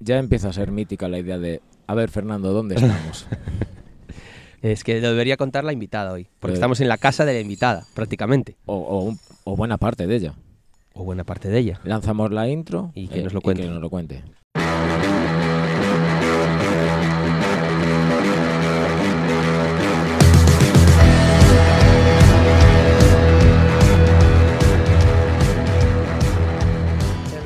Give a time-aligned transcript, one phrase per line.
[0.00, 3.26] Ya empieza a ser mítica la idea de, a ver, Fernando, ¿dónde estamos?
[4.62, 6.54] Es que lo debería contar la invitada hoy, porque Eh.
[6.58, 10.16] estamos en la casa de la invitada, prácticamente, o, o un- o buena parte de
[10.16, 10.34] ella.
[10.92, 11.80] o buena parte de ella.
[11.84, 13.62] Lanzamos la intro Y que eh, nos lo cuente.
[13.62, 14.22] que nos lo cuente.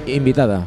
[0.06, 0.66] Invitada,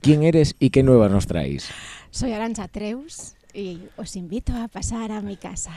[0.00, 1.70] ¿quién eres y qué nuevas nos traéis?
[2.10, 5.72] soy Arancha Treus y os invito a pasar a mi casa.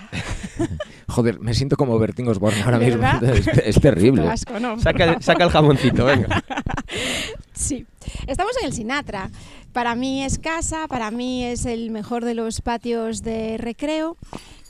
[1.08, 3.04] Joder, me siento como Bertín Osborne ahora mismo.
[3.22, 4.28] Es, es terrible.
[4.30, 4.80] Asco, ¿no?
[4.80, 6.44] Saca el, saca el jamoncito, venga.
[7.54, 7.86] Sí,
[8.28, 9.30] estamos en el Sinatra.
[9.74, 14.18] Para mí es casa, para mí es el mejor de los patios de recreo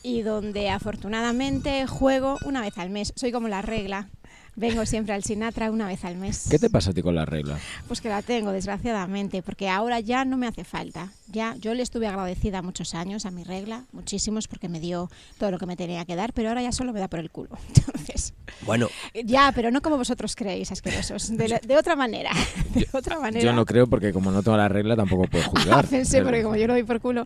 [0.04, 3.14] y donde afortunadamente juego una vez al mes.
[3.16, 4.10] Soy como la regla.
[4.56, 6.48] Vengo siempre al Sinatra una vez al mes.
[6.50, 7.58] ¿Qué te pasa a ti con la regla?
[7.88, 11.12] Pues que la tengo, desgraciadamente, porque ahora ya no me hace falta.
[11.32, 15.50] Ya, yo le estuve agradecida muchos años a mi regla, muchísimos, porque me dio todo
[15.50, 17.50] lo que me tenía que dar, pero ahora ya solo me da por el culo.
[17.76, 18.34] Entonces,
[18.66, 18.90] Bueno,
[19.26, 21.36] ya, pero no como vosotros creéis, asquerosos.
[21.36, 22.30] De, la- de otra manera.
[22.76, 23.44] De otra manera.
[23.44, 25.88] Yo no creo porque como no tengo la regla tampoco puedo juzgar.
[25.88, 27.26] Pensé, Pero- porque como yo lo doy por culo.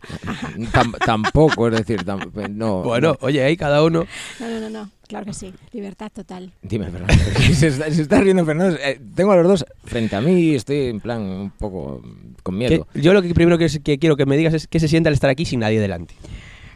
[0.71, 2.83] Tam- tampoco, es decir, tam- no.
[2.83, 3.17] bueno, no.
[3.27, 4.05] oye, ahí cada uno.
[4.39, 4.91] No, no, no, no.
[5.07, 5.53] Claro que sí.
[5.71, 6.51] Libertad total.
[6.61, 7.13] Dime, Fernando.
[7.53, 8.77] se, está, se está riendo Fernando.
[8.83, 12.01] Eh, tengo a los dos frente a mí y estoy en plan un poco
[12.43, 12.87] con Que- miedo.
[12.93, 15.13] yo lo que primero que, que quiero que me digas es qué se siente al
[15.13, 16.13] estar aquí sin nadie delante.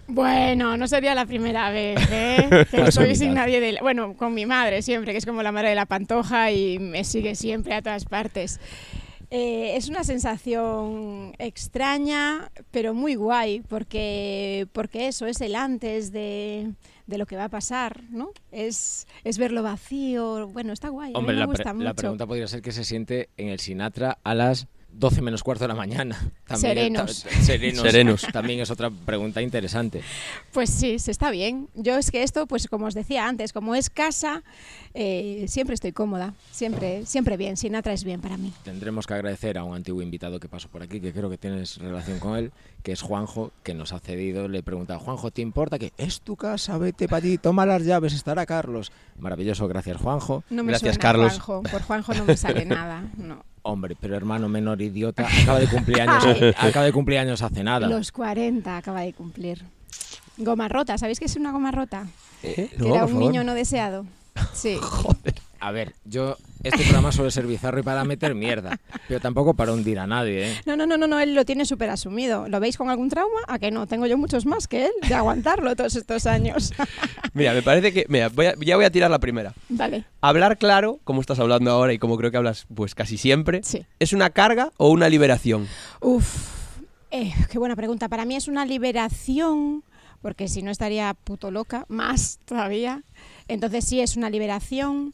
[0.08, 2.66] Bueno, no sería la primera vez, ¿eh?
[2.72, 3.78] Que estoy sin nadie de...
[3.82, 7.04] Bueno, con mi madre siempre, que es como la madre de la pantoja y me
[7.06, 8.60] sigue siempre a todas partes.
[9.30, 16.72] Eh, es una sensación extraña, pero muy guay, porque, porque eso es el antes de,
[17.08, 18.32] de lo que va a pasar, ¿no?
[18.52, 21.74] Es, es verlo vacío, bueno, está guay, a Hombre, mí me la, pre- gusta la
[21.74, 21.96] mucho.
[21.96, 25.68] pregunta podría ser qué se siente en el Sinatra a las 12 menos cuarto de
[25.70, 26.32] la mañana.
[26.56, 27.24] Serenos.
[27.24, 27.82] ta- serenos.
[27.82, 28.22] Serenos.
[28.34, 30.02] También es otra pregunta interesante.
[30.52, 31.68] Pues sí, se está bien.
[31.76, 34.44] Yo es que esto, pues como os decía antes, como es casa,
[34.94, 37.58] eh, siempre estoy cómoda, siempre, siempre bien.
[37.58, 38.54] Sinatra es bien para mí.
[38.64, 41.78] Tendremos que agradecer a un antiguo invitado que pasó por aquí, que creo que tienes
[41.78, 42.52] relación con él,
[42.84, 44.48] que es Juanjo, que nos ha cedido.
[44.48, 46.78] Le he preguntado, Juanjo, ¿te importa que es tu casa?
[46.78, 48.92] Vete para allí, toma las llaves, estará Carlos.
[49.20, 50.44] Maravilloso, gracias Juanjo.
[50.50, 51.40] No me Gracias, suena Carlos.
[51.40, 51.64] Juanjo.
[51.72, 53.04] Por Juanjo no me sale nada.
[53.18, 53.44] No.
[53.64, 56.26] Hombre, pero hermano menor idiota, acaba de cumplir años,
[56.58, 57.88] acaba de cumplir años hace nada.
[57.88, 59.64] Los 40 acaba de cumplir.
[60.38, 62.08] Goma rota, ¿sabéis qué es una goma rota?
[62.42, 63.24] Eh, que No, era un favor.
[63.28, 64.06] niño no deseado.
[64.54, 64.78] Sí.
[65.62, 69.72] a ver, yo, este programa suele ser bizarro y para meter mierda, pero tampoco para
[69.74, 70.62] hundir a nadie, ¿eh?
[70.66, 72.50] No, no, no, no, no, él lo tiene súper asumido.
[72.50, 73.40] ¿Lo veis con algún trauma?
[73.48, 73.86] ¿A que no?
[73.88, 76.74] Tengo yo muchos más que él de aguantarlo todos estos años.
[77.34, 78.06] Mira, me parece que.
[78.10, 79.54] Mira, voy a- ya voy a tirar la primera.
[79.70, 80.04] Dale.
[80.20, 83.86] Hablar claro, como estás hablando ahora y como creo que hablas pues casi siempre, Sí.
[84.00, 85.68] ¿es una carga o una liberación?
[86.02, 86.48] Uf,
[87.12, 88.10] eh, qué buena pregunta.
[88.10, 89.84] Para mí es una liberación,
[90.22, 93.04] porque si no estaría puto loca, más todavía.
[93.48, 95.14] Entonces sí es una liberación,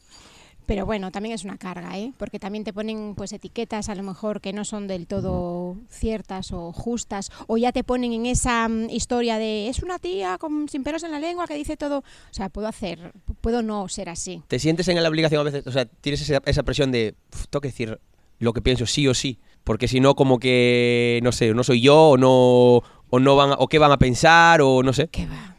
[0.68, 2.14] pero bueno, también es una carga, ¿eh?
[2.18, 6.52] Porque también te ponen pues etiquetas a lo mejor que no son del todo ciertas
[6.52, 10.70] o justas, o ya te ponen en esa mm, historia de es una tía con,
[10.70, 12.00] sin pelos en la lengua que dice todo.
[12.00, 14.44] O sea, puedo hacer, puedo no ser así.
[14.48, 15.66] ¿Te sientes en la obligación a veces?
[15.66, 17.16] O sea, tienes esa, esa presión de.
[17.34, 18.00] "Uf, Tengo que decir
[18.40, 19.40] lo que pienso sí o sí.
[19.64, 21.20] Porque si no, como que.
[21.24, 22.84] No sé, no soy yo o no.
[23.10, 25.08] O no van a- o qué van a pensar o no sé.
[25.08, 25.56] ¿Qué va?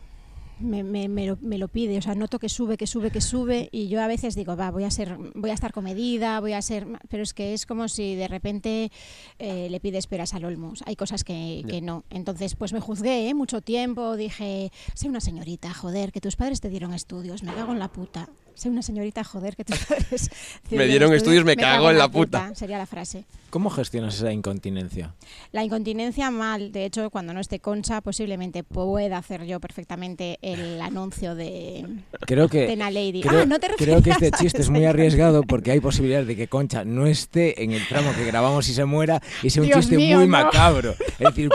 [0.60, 3.20] Me, me- me lo, me lo pide, o sea, noto que sube, que sube, que
[3.20, 6.52] sube, y yo a veces digo, va, voy a ser, voy a estar comedida, voy
[6.52, 8.90] a ser, ma-", pero es que es como si de repente
[9.38, 10.72] eh, le pides peras al olmo.
[10.86, 12.04] Hay cosas que, que no.
[12.10, 13.34] Entonces, pues me juzgué ¿eh?
[13.34, 17.72] mucho tiempo, dije, sé una señorita, joder, que tus padres te dieron estudios, me cago
[17.72, 18.28] en la puta.
[18.58, 20.30] Sé una señorita, joder, que tus padres
[20.68, 22.52] Me dieron estudios, me cago en la puta.
[22.56, 23.24] Sería la frase.
[23.50, 25.14] ¿Cómo gestionas esa incontinencia?
[25.52, 30.80] La incontinencia mal, de hecho, cuando no esté Concha, posiblemente pueda hacer yo perfectamente el
[30.80, 31.86] anuncio de
[32.26, 33.22] Creo que, Tena Lady.
[33.22, 36.34] creo, ah, no te creo que este chiste es muy arriesgado porque hay posibilidades de
[36.36, 39.68] que Concha no esté en el tramo que grabamos y se muera y sea un
[39.68, 40.32] Dios chiste mío, muy no.
[40.32, 40.94] macabro.
[41.18, 41.48] Es decir,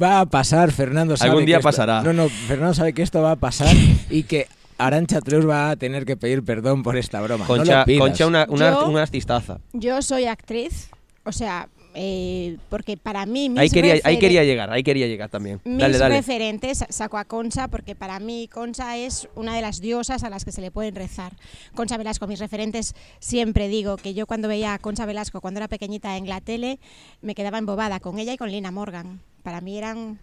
[0.00, 2.02] va a pasar, Fernando sabe Algún que día esto- pasará.
[2.02, 3.74] No, no, Fernando sabe que esto va a pasar
[4.10, 4.46] y que
[4.78, 7.44] Arancha Treus va a tener que pedir perdón por esta broma.
[7.44, 8.00] no Concha, lo pidas.
[8.00, 9.58] Concha una, una, Yo- una artistaza.
[9.72, 10.88] Yo soy actriz,
[11.24, 15.28] o sea, eh, porque para mí mis, Ahí quería, ahí quería llegar, ahí quería llegar
[15.28, 15.60] también.
[15.62, 16.16] mis Dale, dale.
[16.16, 20.44] referentes saco a Concha porque para mí Concha es una de las diosas a las
[20.46, 21.34] que se le pueden rezar.
[21.74, 25.68] Concha Velasco, mis referentes, siempre digo que yo cuando veía a Concha Velasco cuando era
[25.68, 26.78] pequeñita en la tele,
[27.20, 29.20] me quedaba embobada con ella y con Lina Morgan.
[29.42, 30.18] Para mí eran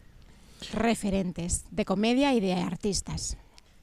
[0.74, 3.38] referentes de comedia y de artistas.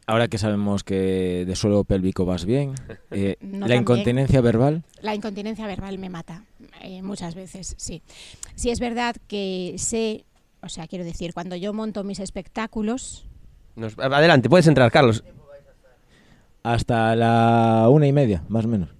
[0.08, 2.74] Ahora que sabemos que de suelo pélvico vas bien,
[3.10, 6.44] eh, No la incontinencia verbal, La incontinencia verbal me mata,
[6.80, 8.02] eh, muchas veces, sí.
[8.54, 10.24] Sí es verdad que sé,
[10.62, 13.26] o sea, quiero decir, cuando yo monto mis espectáculos,
[13.74, 15.24] Nos- adelante, puedes entrar, Carlos.
[16.62, 18.90] hasta la una y media, más o menos.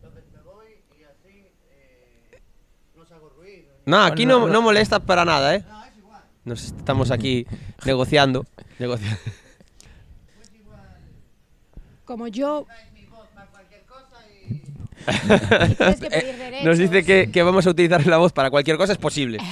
[3.84, 5.64] No, aquí no, no molesta para nada, ¿eh?
[6.44, 7.46] Nos estamos aquí
[7.84, 8.44] negociando.
[8.80, 9.16] negocia-
[12.06, 12.66] como yo...
[15.06, 18.98] Que Eh, Nos dice que, que vamos a utilizar la voz para cualquier cosa, es
[18.98, 19.38] posible.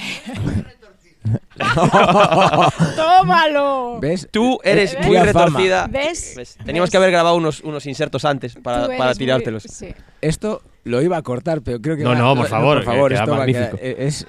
[2.95, 3.99] ¡Tómalo!
[3.99, 4.27] ¿Ves?
[4.31, 5.45] Tú eres Eh, muy tía fama.
[5.45, 5.87] retorcida.
[5.87, 6.33] ¿Ves?
[6.35, 6.57] ¿Ves?
[6.65, 6.91] Teníamos ¿Ves?
[6.91, 9.63] que haber grabado unos, unos insertos antes para, para eres muy- tirártelos.
[9.63, 9.93] sí.
[10.21, 12.03] Esto lo iba a cortar, pero creo que...
[12.03, 13.77] No, va- no, por favor, por favor, que esto va a magnífico.
[13.77, 14.25] quedar- eh, es,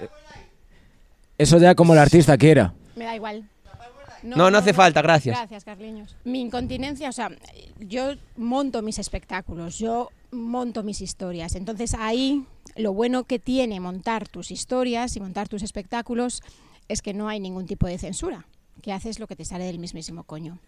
[1.39, 2.73] eso ya como el artista quiera.
[2.95, 3.45] Me da igual.
[4.23, 5.37] No, no hace falta, gracias.
[5.37, 6.17] Gracias, Carliños.
[6.25, 7.31] Mi incontinencia, o sea,
[7.79, 11.55] yo monto mis espectáculos, yo monto mis historias.
[11.55, 12.45] Entonces ahí
[12.77, 16.43] lo bueno que tiene montar tus historias y montar tus espectáculos
[16.89, 18.47] es que no hay ningún tipo de censura,
[18.83, 20.59] que haces lo que te sale del mismísimo coño.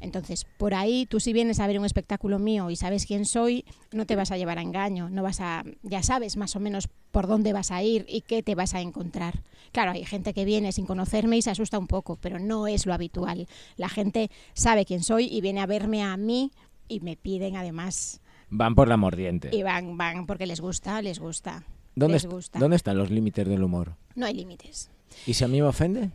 [0.00, 3.64] Entonces, por ahí tú si vienes a ver un espectáculo mío y sabes quién soy,
[3.92, 6.88] no te vas a llevar a engaño, no vas a ya sabes más o menos
[7.12, 9.42] por dónde vas a ir y qué te vas a encontrar.
[9.72, 12.84] Claro, hay gente que viene sin conocerme y se asusta un poco, pero no es
[12.86, 13.48] lo habitual.
[13.76, 16.52] La gente sabe quién soy y viene a verme a mí
[16.88, 18.20] y me piden además
[18.50, 19.50] Van por la mordiente.
[19.52, 21.64] y van van porque les gusta, les gusta.
[21.94, 22.58] ¿Dónde, les gusta.
[22.58, 23.96] ¿Dónde están los límites del humor?
[24.14, 24.90] No hay límites.
[25.26, 26.10] ¿Y si a mí me ofende?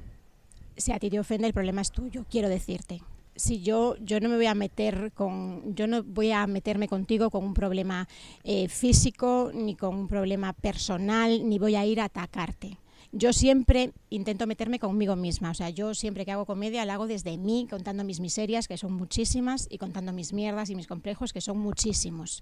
[0.77, 3.01] si a ti te ofende el problema es tuyo, quiero decirte.
[3.35, 7.29] Si yo, yo no me voy a meter con, yo no voy a meterme contigo
[7.29, 8.07] con un problema
[8.43, 12.77] eh, físico, ni con un problema personal, ni voy a ir a atacarte.
[13.13, 17.07] Yo siempre intento meterme conmigo misma, o sea, yo siempre que hago comedia la hago
[17.07, 21.33] desde mí, contando mis miserias, que son muchísimas, y contando mis mierdas y mis complejos,
[21.33, 22.41] que son muchísimos.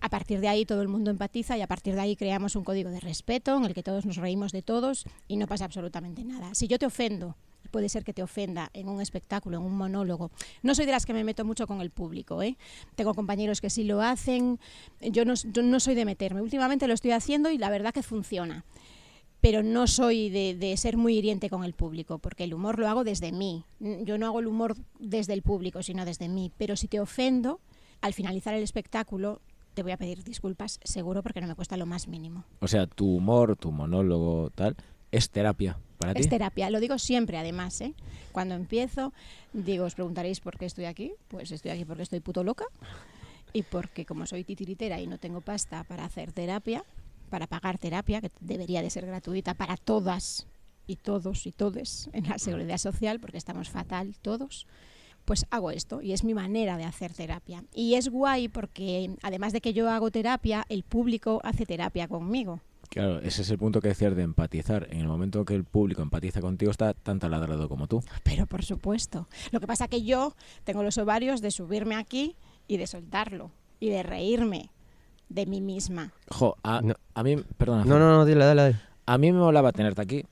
[0.00, 2.64] A partir de ahí todo el mundo empatiza y a partir de ahí creamos un
[2.64, 6.24] código de respeto en el que todos nos reímos de todos y no pasa absolutamente
[6.24, 6.54] nada.
[6.54, 7.36] Si yo te ofendo,
[7.74, 10.30] puede ser que te ofenda en un espectáculo, en un monólogo,
[10.62, 12.56] no soy de las que me meto mucho con el público, ¿eh?
[12.94, 14.60] tengo compañeros que sí lo hacen,
[15.00, 18.04] yo no, yo no soy de meterme, últimamente lo estoy haciendo y la verdad que
[18.04, 18.64] funciona.
[19.40, 22.86] Pero no soy de, de ser muy hiriente con el público, porque el humor lo
[22.86, 23.64] hago desde mí.
[23.80, 26.50] Yo no hago el humor desde el público, sino desde mí.
[26.56, 27.60] Pero si te ofendo,
[28.00, 29.42] al finalizar el espectáculo,
[29.74, 32.44] te voy a pedir disculpas, seguro, porque no me cuesta lo más mínimo.
[32.60, 34.76] O sea, tu humor, tu monólogo, tal,
[35.10, 36.20] es terapia para ti.
[36.20, 37.94] Es terapia, lo digo siempre además, ¿eh?
[38.32, 39.12] Cuando empiezo,
[39.52, 41.12] digo, os preguntaréis por qué estoy aquí.
[41.28, 42.64] Pues estoy aquí porque estoy puto loca
[43.52, 46.84] y porque como soy titiritera y no tengo pasta para hacer terapia,
[47.30, 50.46] para pagar terapia, que debería de ser gratuita para todas
[50.86, 54.66] y todos y todes en la seguridad social, porque estamos fatal todos,
[55.24, 57.64] pues hago esto y es mi manera de hacer terapia.
[57.72, 62.60] Y es guay porque además de que yo hago terapia, el público hace terapia conmigo.
[62.90, 64.86] Claro, ese es el punto que decías de empatizar.
[64.90, 68.02] En el momento que el público empatiza contigo, está tan taladrado como tú.
[68.22, 69.28] Pero por supuesto.
[69.52, 70.34] Lo que pasa que yo
[70.64, 72.36] tengo los ovarios de subirme aquí
[72.68, 73.50] y de soltarlo
[73.80, 74.70] y de reírme
[75.28, 76.12] de mí misma.
[76.28, 76.94] Jo, a, No.
[77.14, 77.84] a mí, perdona.
[77.84, 78.76] No, no, no, dile, dale, dale.
[79.06, 80.24] A mí me molaba tenerte aquí,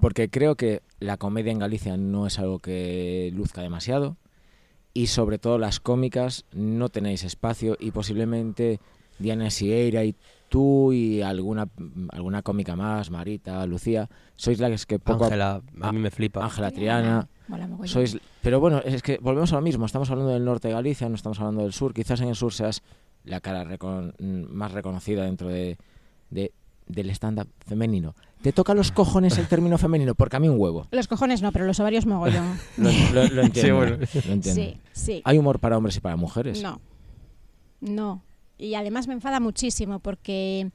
[0.00, 4.16] porque creo que la comedia en Galicia no es algo que luzca demasiado,
[4.94, 8.80] y sobre todo las cómicas no tenéis espacio, y posiblemente
[9.18, 10.16] Diana Sieira y
[10.48, 11.68] tú y alguna,
[12.10, 16.42] alguna cómica más, Marita, Lucía, sois las que poco a- Ángela, a mí me flipa.
[16.44, 17.88] Ángela Triana, Mola mogollón.
[17.88, 21.08] sois, pero bueno, es que volvemos a lo mismo, estamos hablando del norte de Galicia,
[21.08, 22.82] no estamos hablando del sur, quizás en el sur seas
[23.24, 25.76] la cara recon- más reconocida dentro de,
[26.30, 26.52] de-
[26.86, 28.14] del stand-up femenino.
[28.40, 30.14] ¿Te toca los cojones el término femenino?
[30.14, 30.86] Porque a mí un huevo.
[30.92, 32.56] Los cojones no, pero los ovarios mogollón.
[32.78, 33.76] Lo, lo- lo entiendo.
[33.76, 33.96] bueno.
[33.96, 34.62] lo entiendo.
[34.62, 35.20] sí, sí.
[35.24, 36.62] ¿Hay humor para hombres y para mujeres?
[36.62, 36.80] No.
[37.80, 38.22] No.
[38.58, 40.70] Y además me enfada muchísimo porque,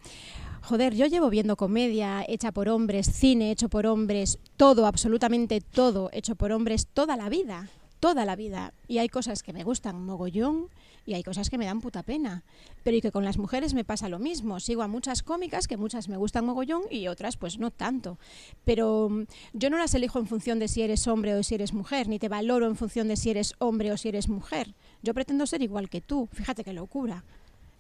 [0.61, 6.09] joder, yo llevo viendo comedia hecha por hombres, cine hecho por hombres, todo, absolutamente todo
[6.13, 7.69] hecho por hombres toda la vida.
[7.99, 8.73] Toda la vida.
[8.89, 10.67] Y hay cosas que me gustan mogollón
[11.05, 12.43] y hay cosas que me dan puta pena.
[12.83, 14.59] Pero y que con las mujeres me pasa lo mismo.
[14.59, 18.17] Sigo a muchas cómicas que muchas me gustan mogollón y otras pues no tanto.
[18.65, 19.23] Pero mm,
[19.53, 22.19] yo no las elijo en función de si eres hombre o si eres mujer, ni
[22.19, 24.73] te valoro en función de si eres hombre o si eres mujer.
[25.01, 26.27] Yo pretendo ser igual que tú.
[26.33, 27.23] Fíjate qué locura.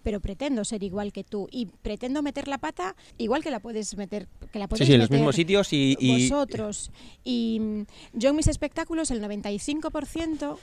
[0.03, 3.95] Pero pretendo ser igual que tú y pretendo meter la pata igual que la puedes
[3.97, 5.95] meter, que la podéis sí, en los mismos sitios y...
[5.99, 6.91] y- vosotros.
[7.23, 7.81] Y mm,
[8.13, 10.57] yo en mis espectáculos el 95%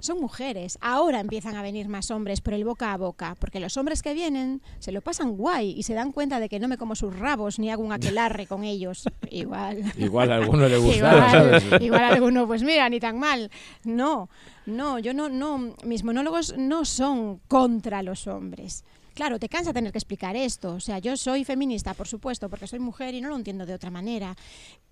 [0.00, 0.78] son mujeres.
[0.80, 4.14] Ahora empiezan a venir más hombres por el boca a boca, porque los hombres que
[4.14, 7.18] vienen se lo pasan guay y se dan cuenta de que no me como sus
[7.18, 9.04] rabos ni hago un aquelarre con ellos.
[9.30, 9.92] Igual.
[9.96, 11.82] Igual a alguno le gusta, Igual, ¿sabes?
[11.82, 13.50] igual a alguno, pues mira, ni tan mal.
[13.84, 14.28] No,
[14.66, 18.84] no, yo no, no, mis monólogos no son contra los hombres.
[19.14, 20.74] Claro, te cansa tener que explicar esto.
[20.74, 23.74] O sea, yo soy feminista, por supuesto, porque soy mujer y no lo entiendo de
[23.74, 24.34] otra manera.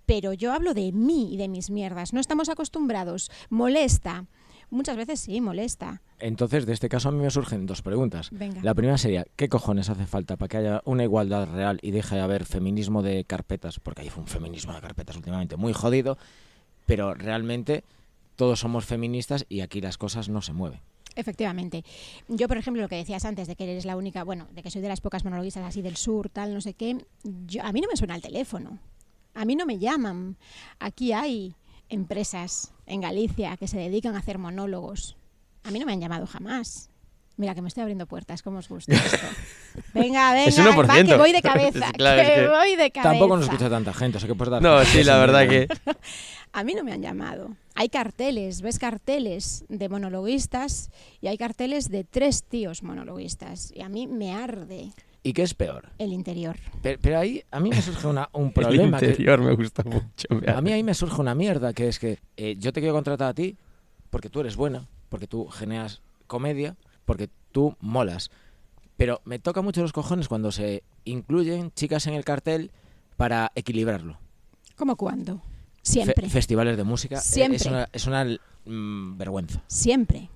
[0.06, 2.12] Pero yo hablo de mí y de mis mierdas.
[2.12, 3.30] No estamos acostumbrados.
[3.48, 4.26] Molesta.
[4.70, 6.02] Muchas veces sí, molesta.
[6.18, 8.28] Entonces, de este caso a mí me surgen dos preguntas.
[8.30, 8.62] Venga.
[8.62, 12.16] La primera sería, ¿qué cojones hace falta para que haya una igualdad real y deje
[12.16, 13.80] de haber feminismo de carpetas?
[13.80, 16.18] Porque hay un feminismo de carpetas últimamente muy jodido,
[16.86, 17.84] pero realmente
[18.36, 20.80] todos somos feministas y aquí las cosas no se mueven.
[21.16, 21.84] Efectivamente.
[22.28, 24.70] Yo, por ejemplo, lo que decías antes de que eres la única, bueno, de que
[24.70, 27.80] soy de las pocas monologuistas así del sur, tal, no sé qué, yo, a mí
[27.80, 28.78] no me suena el teléfono.
[29.34, 30.36] A mí no me llaman.
[30.78, 31.56] Aquí hay
[31.88, 35.16] empresas en Galicia que se dedican a hacer monólogos.
[35.64, 36.90] A mí no me han llamado jamás.
[37.36, 39.26] Mira, que me estoy abriendo puertas, ¿cómo os gusta esto?
[39.94, 40.88] Venga, venga, Es 1%.
[40.88, 43.10] va, que voy de cabeza, Claro, que es que- voy de cabeza.
[43.10, 44.60] Tampoco nos escucha tanta gente, o sea que puedes dar...
[44.62, 45.68] No, sí, la verdad que...
[46.52, 47.54] A mí no me han llamado.
[47.76, 50.90] Hay carteles, ves carteles de monologuistas
[51.20, 53.70] y hay carteles de tres tíos monologuistas.
[53.76, 54.90] Y a mí me arde
[55.28, 55.90] ¿Y qué es peor?
[55.98, 56.56] el interior.
[56.82, 58.98] Pero, pero ahí a mí me surge una- un El problema.
[58.98, 60.26] que- interior me gusta mucho.
[60.30, 62.94] me a mí ahí me surge una mierda, que es que eh, yo te quiero
[62.94, 63.56] contratar a ti
[64.10, 68.30] porque tú eres buena, porque tú generas comedia, porque tú molas.
[68.96, 72.70] Pero me toca mucho los cojones cuando se incluyen chicas en el cartel
[73.18, 74.18] para equilibrarlo.
[74.76, 75.36] ¿Cómo cuándo?
[75.36, 76.28] Fe- Siempre.
[76.30, 77.56] festivales de música eh, Siempre.
[77.56, 78.24] es una, es una
[78.64, 79.62] mm, vergüenza.
[79.66, 80.30] Siempre.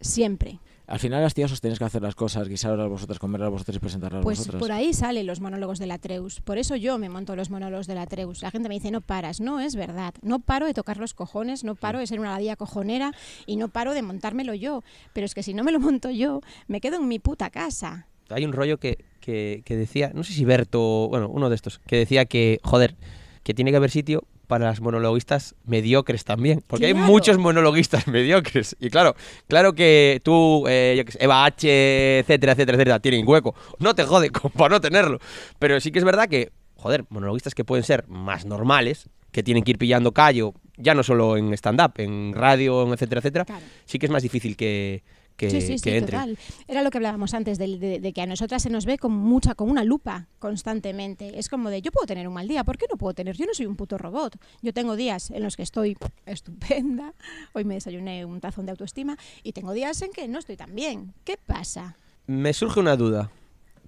[0.00, 0.60] Siempre.
[0.88, 3.78] Al final las tías os tenéis que hacer las cosas, guisarlas vosotras, comerlas vosotras y
[3.78, 4.58] presentarlas Pues vosotras.
[4.58, 6.40] por ahí salen los monólogos de la Treus.
[6.40, 8.40] Por eso yo me monto los monólogos de la Treus.
[8.40, 9.38] La gente me dice, no paras.
[9.40, 10.14] No es verdad.
[10.22, 13.12] No paro de tocar los cojones, no paro de ser una ladilla cojonera
[13.44, 14.82] y no paro de montármelo yo.
[15.12, 18.06] Pero es que si no me lo monto yo, me quedo en mi puta casa.
[18.30, 21.80] Hay un rollo que, que, que decía, no sé si Berto, bueno, uno de estos,
[21.86, 22.94] que decía que, joder,
[23.42, 26.64] que tiene que haber sitio para las monologuistas mediocres también.
[26.66, 28.74] Porque hay muchos monologuistas mediocres.
[28.80, 29.14] Y claro,
[29.46, 33.54] claro que tú, eh, yo qué sé, Eva H, etcétera, etcétera, etcétera, tienen hueco.
[33.78, 35.20] No te jode para no tenerlo.
[35.60, 39.62] Pero sí que es verdad que, joder, monologuistas que pueden ser más normales, que tienen
[39.62, 43.62] que ir pillando callo, ya no solo en stand-up, en radio, etcétera, etcétera, Claro.
[43.84, 45.02] sí que es más difícil que,
[45.38, 46.20] que, sí, sí, que sí, entren.
[46.20, 46.38] total.
[46.66, 49.54] Era lo que hablábamos antes, de, de que a nosotras se nos ve con mucha,
[49.54, 51.38] con una lupa constantemente.
[51.38, 53.36] Es como de, yo puedo tener un mal día, ¿por qué no puedo tener?
[53.36, 54.36] Yo no soy un puto robot.
[54.62, 57.14] Yo tengo días en los que estoy estupenda,
[57.54, 60.74] hoy me desayuné un tazón de autoestima, y tengo días en que no estoy tan
[60.74, 61.14] bien.
[61.24, 61.96] ¿Qué pasa?
[62.26, 63.30] Me surge una duda.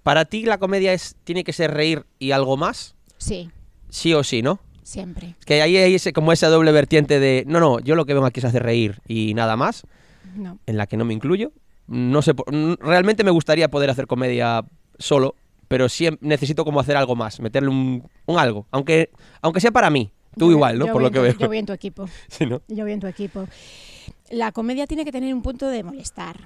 [0.05, 2.95] ¿Para ti la comedia es tiene que ser reír y algo más?
[3.19, 3.51] Sí,
[3.91, 4.61] Sí o sí, ¿no?
[4.83, 5.37] siempre.
[5.39, 8.15] Es que ahí hay ese, como esa doble vertiente de, no, no, yo lo que
[8.15, 9.85] vengo aquí es hacer reír y nada más,
[10.35, 10.59] No.
[10.67, 11.53] en la que no me incluyo.
[11.87, 12.33] No sé,
[12.81, 14.65] realmente me gustaría poder hacer comedia
[14.99, 15.35] solo,
[15.69, 19.11] pero sí necesito como hacer algo más, meterle un, un algo, aunque,
[19.43, 20.13] aunque sea para mí.
[20.37, 20.87] Tú Yo- igual, ¿no?
[20.93, 21.33] Por lo que tu- veo.
[21.39, 22.07] Yo voy en tu equipo.
[22.29, 22.63] Sí, ¿no?
[22.69, 23.47] Yo voy en tu equipo.
[24.31, 26.37] La comedia tiene que tener un punto de molestar.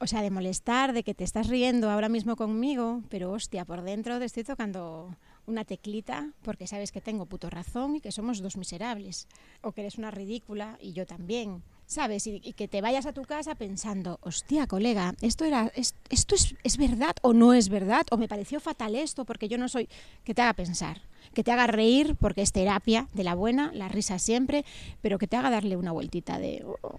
[0.00, 3.82] O sea, de molestar, de que te estás riendo ahora mismo conmigo, pero hostia, por
[3.82, 8.40] dentro te estoy tocando una teclita porque sabes que tengo puto razón y que somos
[8.42, 9.26] dos miserables.
[9.62, 11.62] O que eres una ridícula y yo también.
[11.88, 12.26] ¿Sabes?
[12.26, 16.34] Y, y que te vayas a tu casa pensando, hostia, colega, esto, era, es- esto
[16.34, 19.68] es, es verdad o no es verdad, o me pareció fatal esto porque yo no
[19.70, 19.88] soy.
[20.22, 21.00] Que te haga pensar,
[21.32, 24.66] que te haga reír porque es terapia de la buena, la risa siempre,
[25.00, 26.62] pero que te haga darle una vueltita de.
[26.82, 26.98] "Oh,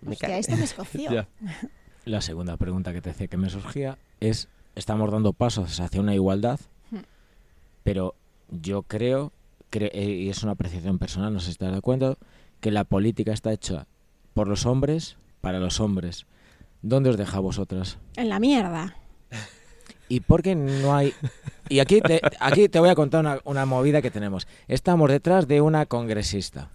[0.00, 0.38] Me hostia, cae".
[0.40, 1.10] esto me escoció.
[1.12, 1.28] Ya.
[2.04, 6.14] La segunda pregunta que te decía que me surgía es, estamos dando pasos hacia una
[6.16, 6.58] igualdad,
[6.90, 7.02] Hmm.
[7.84, 8.14] pero
[8.50, 9.30] yo creo,
[9.70, 12.16] cre- eh, y es una apreciación personal, no sé si estás de acuerdo,
[12.60, 13.86] que la política está hecha
[14.38, 16.24] por los hombres, para los hombres.
[16.80, 17.98] ¿Dónde os deja a vosotras?
[18.14, 18.94] En la mierda.
[20.08, 21.12] ¿Y por qué no hay...?
[21.68, 24.46] Y aquí te, aquí te voy a contar una, una movida que tenemos.
[24.68, 26.70] Estamos detrás de una congresista.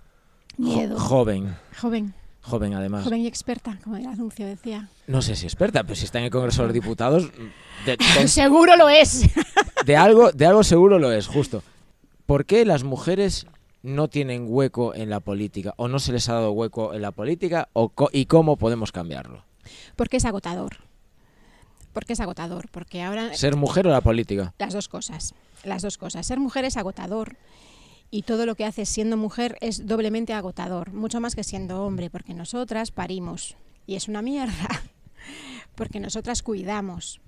[0.57, 0.99] jo- Miedo.
[0.99, 3.05] joven, Joven, joven además.
[3.05, 4.89] joven y experta, como el anuncio decía.
[5.07, 7.31] No sé si experta, pero si está en el Congreso de los Diputados,
[7.85, 9.23] de, Seguro lo es.
[9.85, 11.63] de algo, de algo seguro lo es, justo.
[12.25, 13.47] ¿Por qué las mujeres
[13.83, 15.73] no tienen hueco en la política?
[15.77, 17.69] ¿O no se les ha dado hueco en la política?
[17.73, 19.43] O co- ¿Y cómo podemos cambiarlo?
[19.95, 20.77] Porque es agotador.
[21.93, 22.69] Porque es agotador.
[22.71, 23.33] Porque ahora.
[23.35, 24.53] ¿Ser mujer o la política?
[24.57, 25.35] Las dos cosas.
[25.63, 26.25] Las dos cosas.
[26.25, 27.35] Ser mujer es agotador.
[28.09, 30.91] Y todo lo que haces siendo mujer es doblemente agotador.
[30.93, 32.09] Mucho más que siendo hombre.
[32.09, 33.55] Porque nosotras parimos.
[33.85, 34.67] Y es una mierda.
[35.75, 37.19] Porque nosotras cuidamos.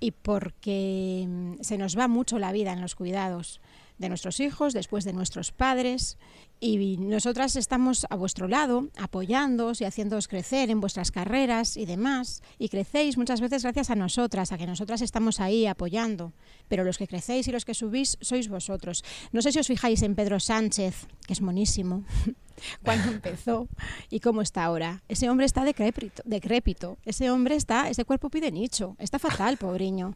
[0.00, 3.60] Y porque mm, se nos va mucho la vida en los cuidados.
[4.02, 6.18] De nuestros hijos, después de nuestros padres.
[6.60, 12.42] Y nosotras estamos a vuestro lado, apoyándoos y haciéndoos crecer en vuestras carreras y demás.
[12.58, 16.32] Y crecéis muchas veces gracias a nosotras, a que nosotras estamos ahí apoyando.
[16.68, 19.02] Pero los que crecéis y los que subís sois vosotros.
[19.32, 22.04] No sé si os fijáis en Pedro Sánchez, que es monísimo,
[22.84, 23.68] cuando empezó
[24.10, 25.02] y cómo está ahora.
[25.08, 26.98] Ese hombre está decrépito, decrépito.
[27.04, 28.96] Ese hombre está, ese cuerpo pide nicho.
[28.98, 30.14] Está fatal, pobreño.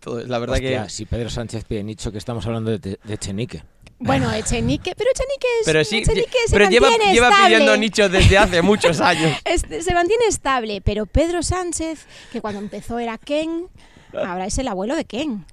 [0.00, 0.90] Todo- la verdad Hostia, que.
[0.90, 3.62] si Pedro Sánchez pide nicho que estamos hablando de, de Echenique.
[4.00, 7.46] Bueno, Echenique, pero Echenique es, Pero sí, Echenique se pero lleva, lleva estable.
[7.46, 9.32] pidiendo nichos desde hace muchos años.
[9.44, 13.66] Este, se mantiene estable, pero Pedro Sánchez, que cuando empezó era Ken,
[14.14, 15.44] ahora es el abuelo de Ken.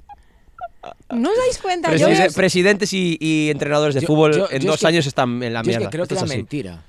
[1.10, 1.96] ¿No os dais cuenta?
[1.96, 4.80] Yo Preside- es- presidentes y, y entrenadores de Yo- fútbol yo- en yo es dos
[4.82, 5.86] que- años están en la Yo es mierda.
[5.88, 6.84] que creo que Esto es mentira.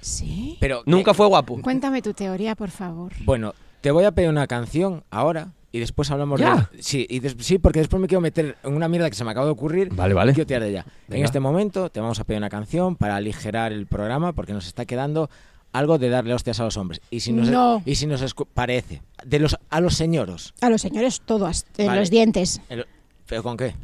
[0.00, 0.56] Sí.
[0.60, 1.60] Pero Nunca eh, fue guapo.
[1.60, 3.12] Cuéntame tu teoría, por favor.
[3.24, 6.68] Bueno, te voy a pedir una canción ahora y después hablamos ¿Ya?
[6.72, 6.82] de.
[6.82, 9.32] Sí, y des- sí, porque después me quiero meter en una mierda que se me
[9.32, 9.92] acaba de ocurrir.
[9.92, 10.32] Vale, vale.
[10.32, 10.86] Quiero tirar de ella.
[11.08, 14.66] En este momento te vamos a pedir una canción para aligerar el programa porque nos
[14.68, 15.28] está quedando
[15.72, 17.00] algo de darle hostias a los hombres.
[17.10, 17.82] Y si nos, No.
[17.84, 20.54] y si nos escu- parece, de los, a los señoros.
[20.60, 21.98] A los señores todos, en Vale.
[22.00, 22.86] los dientes, El-
[23.26, 23.74] ¿Pero con qué?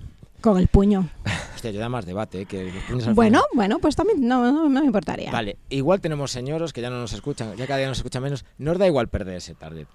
[0.40, 1.08] con el puño.
[1.56, 2.46] Hostia, yo da más debate, ¿eh?
[2.46, 3.44] que los puños al Bueno, final.
[3.54, 5.32] bueno, pues también no, no, no me importaría.
[5.32, 8.44] Vale, igual tenemos señoros que ya no nos escuchan, ya cada día nos escuchan menos.
[8.58, 9.88] Nos da igual perder ese target.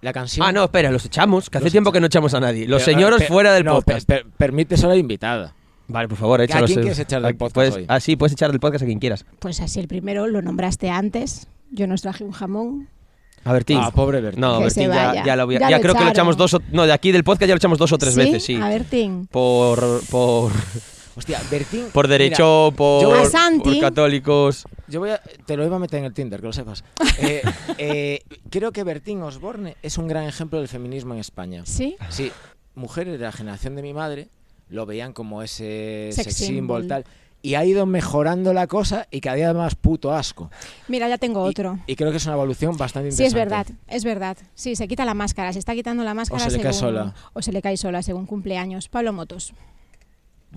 [0.00, 0.46] La canción.
[0.46, 2.68] Ah, no, espera, los echamos, que hace Los tiempo que no echamos a nadie.
[2.68, 4.06] Los Pero, señores pe- fuera del no, podcast.
[4.06, 5.54] pe- per- permite solo a la invitada.
[5.88, 6.66] Vale, por favor, ¿A échalos.
[6.68, 6.82] quién eh.
[6.82, 7.84] quieres echar del Ah, podcast puedes- hoy?
[7.88, 9.24] Ah, sí, puedes echar del podcast a quien quieras.
[9.40, 11.48] Pues así el primero lo nombraste antes.
[11.70, 12.88] Yo nos traje un jamón.
[13.44, 13.78] A Bertín.
[13.82, 14.40] Ah, pobre Bertín.
[14.40, 15.24] No, Que Bertín, se ya, vaya.
[15.24, 16.92] ya lo voy a- Ya ya lo creo que lo echamos dos o, No, de
[16.92, 18.54] aquí del podcast ya lo echamos dos o tres veces, sí.
[18.56, 19.26] A ver, Tim.
[19.26, 20.52] Por, por,
[21.18, 21.86] Hostia, Bertín.
[21.92, 23.28] por mira, derecho, por,
[23.80, 24.64] católicos.
[24.86, 26.84] yo voy a, te lo iba a meter en el Tinder, que lo sepas.
[27.20, 27.42] Eh,
[27.78, 31.62] eh, creo que Bertín Osborne es un gran ejemplo del feminismo en España.
[31.66, 31.96] ¿Sí?
[32.10, 32.30] Sí,
[32.76, 34.28] mujeres de la generación de mi madre
[34.68, 36.86] lo veían como ese Sex sex symbol, symbol.
[36.86, 37.04] tal.
[37.42, 40.48] Y ha ido mejorando la cosa y cada día más puto asco.
[40.86, 41.80] Mira, ya tengo otro.
[41.88, 43.72] Y, creo que es una evolución bastante Sí, es interesante.
[43.72, 44.36] verdad, es verdad.
[44.54, 47.14] Sí, se quita la máscara, se está quitando la máscara se le cae sola.
[47.32, 48.88] O se le cae sola según cumpleaños.
[48.88, 49.54] Pablo Motos.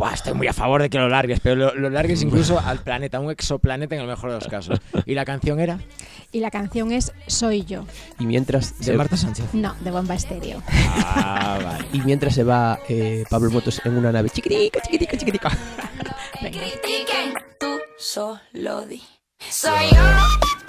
[0.01, 2.79] Buah, estoy muy a favor de que lo largues, pero lo, lo largues incluso al
[2.79, 4.81] planeta, un exoplaneta en el mejor de los casos.
[5.05, 5.77] ¿Y la canción era?
[6.31, 7.85] Y la canción es Soy yo.
[8.17, 9.53] Y mientras, De se, Marta Sánchez.
[9.53, 10.63] No, de Bomba Estéreo.
[11.03, 11.85] Ah, vale.
[11.93, 15.49] y mientras se va eh, Pablo Motos en una nave chiquitica, chiquitica, chiquitica.
[16.41, 16.57] Venga.
[16.57, 17.67] critiquen, tú
[17.99, 19.03] solo di.
[19.51, 20.60] Soy yo.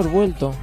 [0.00, 0.54] Hemos vuelto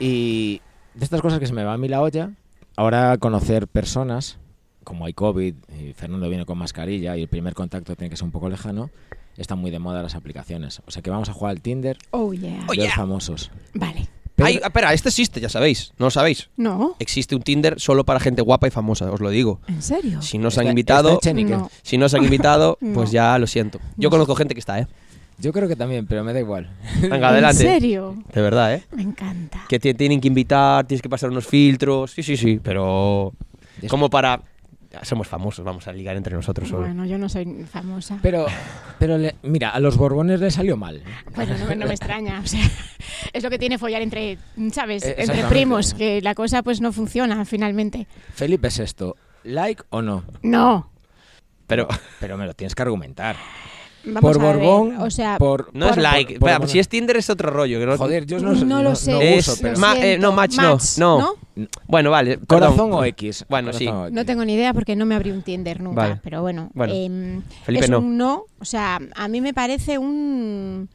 [0.00, 0.60] y
[0.94, 2.30] de estas cosas que se me va a mí la olla,
[2.76, 4.38] ahora conocer personas,
[4.82, 8.24] como hay COVID, y Fernando viene con mascarilla y el primer contacto tiene que ser
[8.24, 8.90] un poco lejano,
[9.36, 10.82] están muy de moda las aplicaciones.
[10.86, 12.64] O sea que vamos a jugar al Tinder Oh, yeah.
[12.66, 12.94] Oh, de los yeah.
[12.96, 13.50] famosos.
[13.74, 14.08] Vale.
[14.34, 15.92] Pero- Ay, espera, este existe, ya sabéis.
[15.96, 16.50] No lo sabéis.
[16.56, 19.60] No, Existe un Tinder solo para gente guapa y famosa, os lo digo.
[19.68, 20.20] ¿en serio?
[20.22, 21.20] Si no os han invitado.
[21.22, 21.70] No.
[21.82, 22.94] si no os han invitado, No.
[22.94, 23.78] pues ya lo siento.
[23.96, 24.10] Yo No.
[24.10, 24.88] conozco gente que está, ¿eh?
[25.38, 26.70] Yo creo que también, pero me da igual.
[27.00, 27.64] Venga, adelante.
[27.64, 28.14] ¿En serio?
[28.32, 28.84] De verdad, ¿eh?
[28.92, 29.64] Me encanta.
[29.68, 32.12] Que te tienen que invitar, tienes que pasar unos filtros.
[32.12, 33.32] Sí, sí, sí, pero
[33.82, 34.40] Es- como para
[35.02, 36.82] somos famosos, vamos a ligar entre nosotros solo.
[36.82, 38.20] Bueno, yo no soy famosa.
[38.22, 38.46] Pero,
[39.00, 41.02] pero le- mira, a los Borbones le salió mal.
[41.34, 42.38] Bueno, no, me- no me extraña.
[42.38, 42.60] O sea,
[43.32, 44.38] es lo que tiene follar entre,
[44.72, 45.04] ¿sabes?
[45.04, 48.06] Eh, entre primos, que la cosa pues no funciona finalmente.
[48.34, 50.22] Felipe VI, ¿like o no?
[50.42, 50.90] No.
[51.66, 51.88] Pero
[52.20, 53.34] Pero me lo tienes que argumentar.
[54.06, 56.38] Vamos por a ver, Borbón, O sea, por, no es like.
[56.38, 57.78] por- Espera, por- si es Tinder es otro rollo.
[57.80, 59.12] Que no, Joder, yo no, no, lo sé.
[59.12, 59.74] no Es- uso, pero...
[59.74, 61.34] Lo Ma- eh, no, match no, no.
[61.86, 62.38] Bueno, vale.
[62.46, 62.92] ¿Corazón perdón.
[62.94, 63.44] o X?
[63.48, 64.02] Bueno, Corazón sí.
[64.06, 64.12] X.
[64.12, 66.02] No tengo ni idea porque no me abrí un Tinder nunca.
[66.02, 66.20] Vale.
[66.22, 66.92] Pero bueno, Bueno,
[67.64, 68.00] Felipe es no.
[68.00, 68.44] un no.
[68.58, 70.88] O sea, a mí me parece un,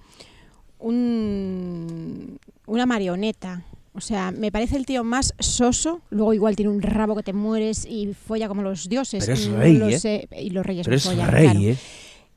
[0.80, 3.64] un una marioneta.
[3.94, 6.02] O sea, me parece el tío más soso.
[6.10, 9.26] Luego igual tiene un rabo que te mueres y folla como los dioses.
[9.26, 10.00] Pero es no rey, lo ¿eh?
[10.00, 10.28] sé.
[10.40, 11.60] Y los reyes Pero no es follan, rey, claro.
[11.62, 11.78] ¿eh?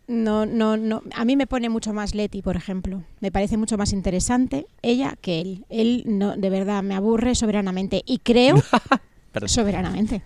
[0.08, 1.02] No, no, no.
[1.14, 3.02] A mí me pone mucho más Leti, por ejemplo.
[3.20, 5.64] Me parece mucho más interesante ella que él.
[5.70, 8.02] Él, no, de verdad, me aburre soberanamente.
[8.04, 8.62] Y creo,
[9.46, 10.22] soberanamente.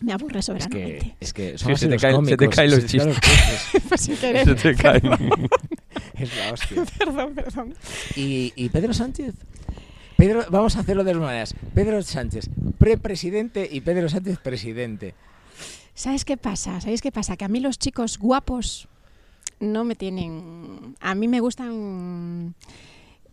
[0.00, 0.98] Me aburre Es soberanamente.
[0.98, 2.88] que, es que son Sí, así se te caen- se te cómicos, caen los caen
[2.88, 3.82] chistes.
[3.88, 4.44] Pues sin querer.
[4.46, 5.00] Se te cae.
[6.14, 6.84] Es la hostia.
[6.98, 7.74] Perdón, perdón.
[8.14, 9.34] ¿Y, y Pedro Sánchez?
[10.16, 11.54] Pedro, vamos a hacerlo de dos maneras.
[11.74, 15.14] Pedro Sánchez, prepresidente y Pedro Sánchez presidente.
[15.94, 16.80] ¿Sabes qué pasa?
[16.80, 17.36] ¿Sabéis qué pasa?
[17.36, 18.88] Que a mí los chicos guapos
[19.58, 20.96] no me tienen...
[21.00, 22.54] A mí me gustan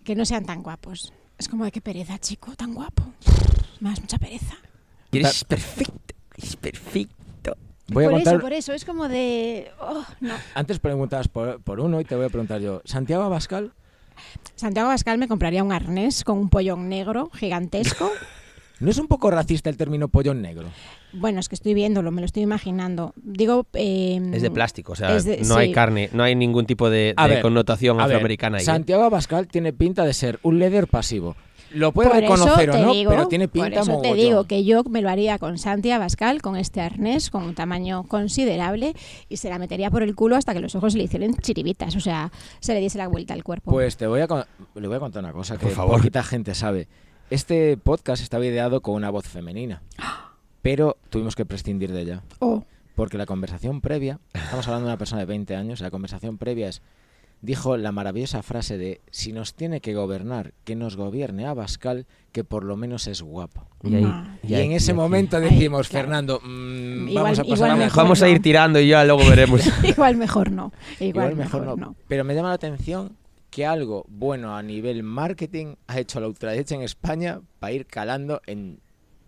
[0.03, 1.13] que no sean tan guapos.
[1.37, 3.03] Es como de qué pereza, chico, tan guapo.
[3.79, 4.55] Me das mucha pereza.
[5.11, 7.55] Eres perfecto, es perfecto.
[7.89, 8.33] Voy a por contar.
[8.35, 9.71] eso, por eso, es como de...
[9.79, 10.33] oh, no.
[10.55, 12.81] Antes preguntabas por, por uno y te voy a preguntar yo.
[12.83, 13.73] ¿Santiago Abascal?
[14.55, 18.11] Santiago Bascal me compraría un arnés con un pollón negro gigantesco.
[18.79, 20.69] ¿No es un poco racista el término pollón negro?
[21.19, 23.13] Bueno, es que estoy viéndolo, me lo estoy imaginando.
[23.15, 23.65] Digo...
[23.73, 25.73] eh, Es de plástico, o sea, de- no hay sí.
[25.73, 28.61] carne, no hay ningún tipo de, de ver, connotación A ver, afroamericana ahí.
[28.61, 28.65] ¿eh?
[28.65, 31.35] Santiago Abascal tiene pinta de ser un líder pasivo.
[31.73, 33.91] Lo puede Por reconocer eso o te no, digo- pero tiene por pinta eso te
[33.91, 34.15] mogollón.
[34.17, 38.03] digo que yo me lo haría con Santi Abascal, con este arnés, con un tamaño
[38.03, 38.93] considerable,
[39.27, 41.93] y se la metería por el culo hasta que los ojos se le hicieran chiribitas,
[41.97, 43.69] o sea, se le diese la vuelta al cuerpo.
[43.69, 45.97] Pues te voy a con- le voy a contar una cosa que Por favor.
[45.97, 46.87] poquita gente sabe.
[47.29, 49.81] Este podcast está ideado con una voz femenina,
[50.67, 52.23] pero tuvimos que prescindir de ella.
[52.39, 56.37] Oh, Porque la conversación previa, estamos hablando de una persona de 20 años, la conversación
[56.37, 56.81] previa es,
[57.41, 62.43] dijo la maravillosa frase de, si nos tiene que gobernar, que nos gobierne Abascal, que
[62.43, 63.65] por lo menos es guapo.
[63.81, 64.27] Y, ahí- No.
[64.43, 66.07] Y, ahí- en ese y momento decimos, claro.
[66.07, 68.03] Fernando, mm, Igual- vamos a igual pasar a mejor mejor.
[68.03, 69.61] Vamos a ir tirando y ya luego veremos.
[69.85, 70.73] igual mejor no.
[70.99, 71.95] Igual, Igual mejor, no.
[72.09, 73.15] Pero me llama la atención
[73.51, 78.41] que algo bueno a nivel marketing ha hecho la ultraderecha en España para ir calando
[78.47, 78.79] en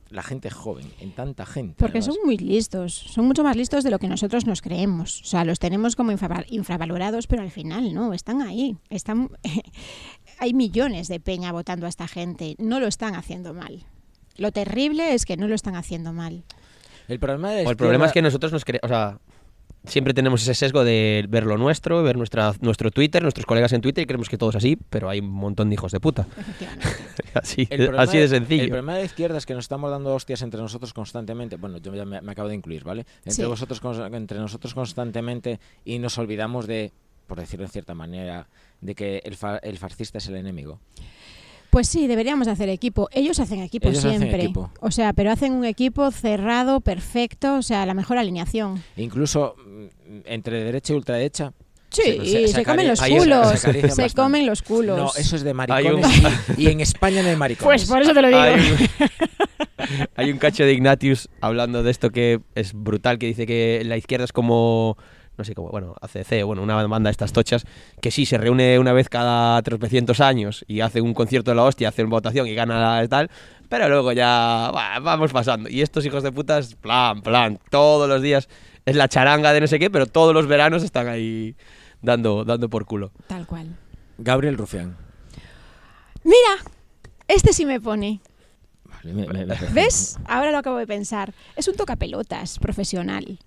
[0.09, 1.75] la gente joven, en tanta gente.
[1.77, 2.15] Porque además.
[2.15, 5.21] son muy listos, son mucho más listos de lo que nosotros nos creemos.
[5.21, 8.77] O sea, los tenemos como infra- infravalorados, pero al final no, están ahí.
[8.89, 9.29] Están,
[10.39, 13.85] hay millones de peña votando a esta gente, no lo están haciendo mal.
[14.37, 16.43] Lo terrible es que no lo están haciendo mal.
[17.07, 19.19] El problema, de O el problema es que nosotros nos creemos, o sea,
[19.85, 23.81] siempre tenemos ese sesgo de ver lo nuestro, ver nuestra, nuestro Twitter, nuestros colegas en
[23.81, 26.27] Twitter y creemos que todo es así, pero hay un montón de hijos de puta.
[27.35, 28.63] Así, El así de El sencillo.
[28.69, 31.57] problema de la izquierda es que nos estamos dando hostias entre nosotros constantemente.
[31.57, 33.05] Bueno, yo ya me, me acabo de incluir, ¿vale?
[33.19, 33.43] Entre Sí.
[33.43, 33.79] vosotros,
[34.13, 36.91] entre nosotros constantemente y nos olvidamos de,
[37.27, 38.47] por decirlo de cierta manera,
[38.81, 40.79] de que el, fa- el fascista es el enemigo.
[41.69, 43.09] Pues sí, deberíamos de hacer equipo.
[43.11, 44.43] Ellos hacen equipo Ellos hacen siempre.
[44.43, 44.71] equipo.
[44.81, 48.81] O sea, pero hacen un equipo cerrado, perfecto, o sea, la mejor alineación.
[48.97, 49.85] Incluso mm,
[50.25, 51.53] entre derecha y ultraderecha.
[51.91, 54.97] Sí, Se- se, se- se comen los ahí se- culos, se comen los culos.
[54.97, 56.07] No, eso es de un- maricones.
[56.57, 57.65] y, y en España no hay maricones.
[57.81, 58.39] Pues por eso te lo digo.
[58.39, 59.09] Hay un,
[60.15, 63.97] hay un cacho de Ignatius hablando de esto que es brutal, que dice que la
[63.97, 64.97] izquierda es como,
[65.39, 67.65] no sé, como, bueno, ACC, bueno, una banda de estas tochas,
[68.01, 71.63] que sí, se reúne una vez cada 300 años y hace un concierto de la
[71.63, 73.31] hostia, hace una votación y gana la tal,
[73.69, 75.69] pero luego ya bah, vamos pasando.
[75.69, 78.47] Y estos hijos de putas, plan, plan, todos los días
[78.85, 81.55] es la charanga de no sé qué, pero todos los veranos están ahí
[82.01, 83.11] dando, dando por culo.
[83.27, 83.75] Tal cual.
[84.17, 84.97] Gabriel Rufián.
[86.23, 86.71] Mira,
[87.27, 88.19] este sí me pone.
[88.85, 90.17] Vale, me- me- me- ¿Ves?
[90.27, 91.33] Ahora lo acabo de pensar.
[91.55, 93.39] Es un tocapelotas profesional.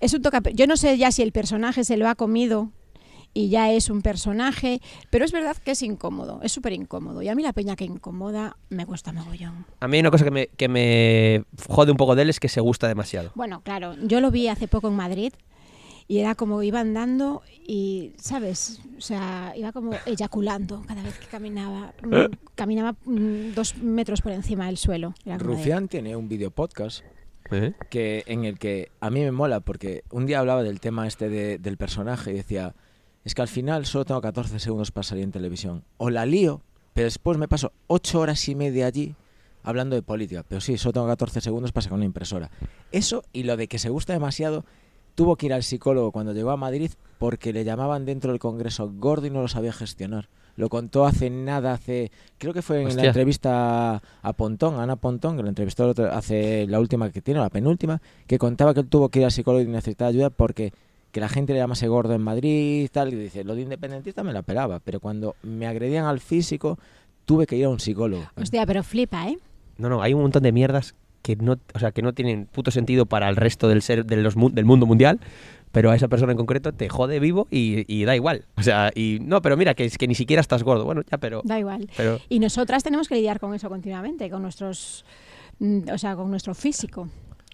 [0.00, 2.70] Es un tocape- Yo no sé ya si el personaje se lo ha comido
[3.32, 7.22] y ya es un personaje, pero es verdad que es incómodo, es súper incómodo.
[7.22, 9.66] Y a mí la peña que incomoda me gusta mogollón.
[9.78, 12.40] A mí hay una cosa que me, que me jode un poco de él es
[12.40, 13.30] que se gusta demasiado.
[13.36, 15.32] Bueno, claro, yo lo vi hace poco en Madrid
[16.08, 18.80] y era como iba andando y, ¿sabes?
[18.98, 21.94] O sea, iba como eyaculando cada vez que caminaba.
[22.02, 25.14] Mm, Caminaba mm, dos metros por encima del suelo.
[25.24, 27.04] De- Rufián tiene un video podcast
[27.90, 31.28] Que en el que a mí me mola porque un día hablaba del tema este
[31.28, 32.74] de- del personaje y decía
[33.24, 35.84] es que al final solo tengo 14 segundos para salir en televisión.
[35.98, 36.62] O la lío
[36.94, 39.14] pero después me paso 8 horas y media allí
[39.62, 40.44] hablando de política.
[40.48, 42.50] Pero sí solo tengo 14 segundos para sacar una impresora
[42.92, 44.64] eso y lo de que se gusta demasiado
[45.14, 48.90] tuvo que ir al psicólogo cuando llegó a Madrid porque le llamaban dentro del Congreso
[48.94, 52.88] gordo y no lo sabía gestionar lo contó hace nada, hace creo que fue en
[52.96, 57.10] la entrevista a Pontón, a Ana Pontón, que la entrevistó el otro- hace la última
[57.10, 60.08] que tiene, la penúltima, que contaba que él tuvo que ir al psicólogo y necesitaba
[60.10, 60.72] ayuda porque
[61.12, 64.22] que la gente le llamase gordo en Madrid y tal, y dice, lo de independentista
[64.22, 66.78] me la pelaba, pero cuando me agredían al físico
[67.24, 68.22] tuve que ir a un psicólogo.
[68.36, 69.36] Hostia, pero flipa, ¿eh?
[69.78, 72.70] No, no, hay un montón de mierdas que no, o sea, que no tienen puto
[72.70, 75.20] sentido para el resto del ser de los del mundo mundial,
[75.72, 78.44] pero a esa persona en concreto te jode vivo y, y da igual.
[78.56, 80.84] O sea, y no, pero mira que es que ni siquiera estás gordo.
[80.84, 81.88] Bueno, ya, pero Da igual.
[81.96, 85.04] pero Y nosotras tenemos que lidiar con eso continuamente, con nuestros,
[85.58, 87.08] mm, o sea, con nuestro físico.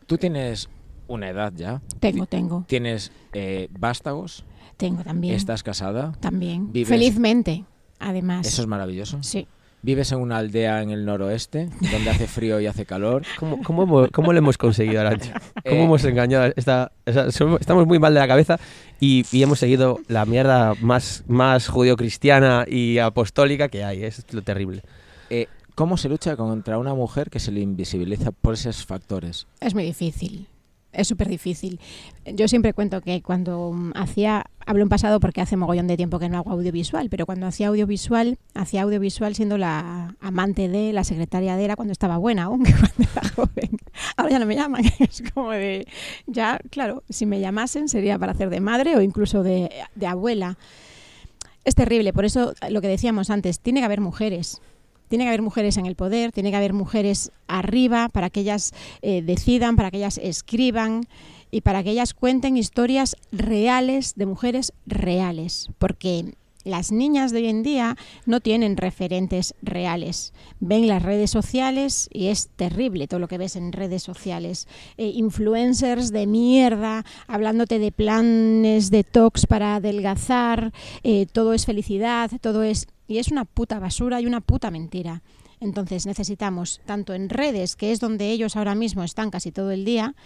[0.07, 0.69] Tú tienes
[1.09, 4.45] una edad ya, Tengo, tengo, tienes eh, vástagos,
[4.77, 5.35] tengo también.
[5.35, 6.73] estás casada, También.
[6.73, 7.65] vives- Felizmente,
[7.99, 8.47] además.
[8.47, 9.23] eso es maravilloso.
[9.23, 9.47] Sí.
[9.87, 13.23] Vives en una aldea en el noroeste, donde hace frío y hace calor.
[13.39, 15.35] ¿cómo, cómo, hemos- cómo lo hemos conseguido, Arancha?
[15.65, 16.43] ¿Cómo Eh, hemos engañado?
[16.47, 16.91] a Esta,
[17.31, 18.59] somos- estamos muy mal de la cabeza
[18.99, 24.03] y, y hemos seguido la mierda más, más judio-cristiana y apostólica que hay.
[24.03, 24.83] Es lo terrible.
[25.31, 25.47] Eh,
[25.77, 29.47] ¿Cómo se lucha contra una mujer que se le invisibiliza por esos factores?
[29.61, 30.49] Es muy difícil.
[30.97, 31.79] Es súper difícil.
[32.25, 36.19] Yo siempre cuento que cuando mm, hacía, hablo en pasado porque hace mogollón de tiempo
[36.19, 41.05] que no hago audiovisual, pero cuando hacía audiovisual, hacía audiovisual siendo la amante de, la
[41.05, 43.71] secretaria de, era cuando estaba buena aún, que cuando era joven.
[44.17, 45.87] Ahora ya no me llaman, es como de,
[46.27, 50.59] ya, claro, si me llamasen sería para hacer de madre o incluso de, de abuela.
[51.65, 54.61] Es terrible, por eso lo que decíamos antes, tiene que haber mujeres.
[55.09, 58.73] Tiene que haber mujeres en el poder, tiene que haber mujeres arriba para que ellas
[59.03, 61.03] eh, decidan, para que ellas escriban
[61.51, 65.69] y para que ellas cuenten historias reales de mujeres reales.
[65.79, 66.35] Porque
[66.67, 70.35] las niñas de hoy en día no tienen referentes reales.
[70.61, 74.67] Ven las redes sociales y es terrible todo lo que ves en redes sociales.
[74.99, 82.63] Eh, influencers de mierda, hablándote de planes detox para adelgazar, eh, todo es felicidad, todo
[82.63, 82.89] es...
[83.09, 85.23] Y es una puta basura y una puta mentira.
[85.61, 89.85] Entonces necesitamos, tanto en redes, que es donde ellos ahora mismo están casi todo el
[89.85, 90.17] día,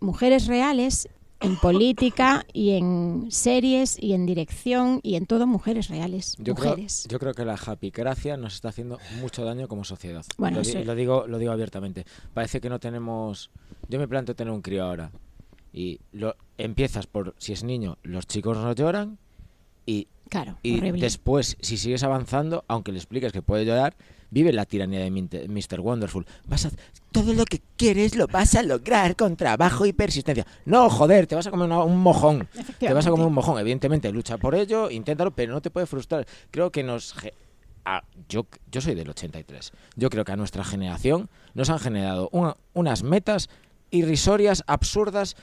[0.00, 1.08] mujeres reales
[1.40, 6.36] en política y en series y en dirección y en todo mujeres reales.
[6.38, 7.06] Yo creo, mujeres.
[7.08, 10.24] yo creo que la japicracia nos está haciendo mucho daño como sociedad.
[10.36, 10.84] Bueno, lo, di- sí.
[10.84, 12.04] lo digo, lo digo abiertamente.
[12.34, 13.50] Parece que no tenemos.
[13.88, 15.10] Yo me planteo tener un crío ahora.
[15.72, 19.18] Y lo empiezas por si es niño, los chicos no lloran.
[19.86, 21.00] Y, Claro, y horrible.
[21.00, 23.96] después, si sigues avanzando, aunque le expliques que puede llorar,
[24.30, 25.80] vive la tiranía de Mr.
[25.80, 26.26] Wonderful.
[26.46, 26.70] Vas a,
[27.12, 30.46] todo lo que quieres lo vas a lograr con trabajo y persistencia.
[30.64, 32.48] No, joder, te vas a comer una- un mojón.
[32.78, 35.86] Te vas a comer un mojón, evidentemente, lucha por ello, inténtalo, pero no te puede
[35.86, 36.26] frustrar.
[36.50, 37.14] Creo que nos...
[37.84, 39.72] a- yo, yo soy del 83.
[39.96, 43.48] Yo creo que a nuestra generación nos han generado una- unas metas
[43.90, 45.34] irrisorias, absurdas,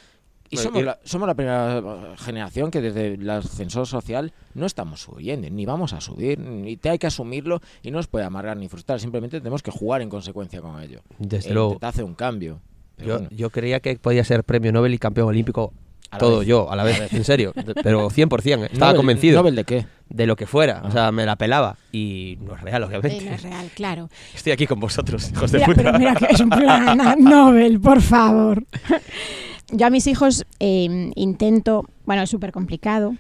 [0.49, 1.83] y somos y- la, somos la primera eh,
[2.17, 6.89] generación que desde el ascensor social no estamos subiendo, ni vamos a subir, ni te
[6.89, 10.10] hay que asumirlo y no nos puede amargar ni frustrar, simplemente tenemos que jugar en
[10.10, 11.01] consecuencia con ello.
[11.19, 11.69] Desde luego.
[11.69, 12.60] intentar hacer un cambio.
[12.97, 15.71] Yo, bueno, yo creía que podía ser premio Nobel y campeón olímpico
[16.17, 16.47] todo vez.
[16.47, 17.51] yo, a la vez, en serio.
[17.53, 19.86] de- Pero 100%, eh, estaba Nobel- convencido ¿Nobel de qué?
[20.10, 20.81] de lo que fuera.
[20.83, 20.91] O Ah.
[20.91, 21.75] sea, me la pelaba.
[21.91, 23.25] Y no es real, obviamente.
[23.25, 24.10] no es real, claro.
[24.33, 25.83] Estoy aquí con vosotros, hijos de Mira, puta.
[25.83, 28.63] pero mira que es un plan Nobel, por favor.
[29.71, 33.15] Yo a mis hijos eh, intento, bueno, es súper complicado,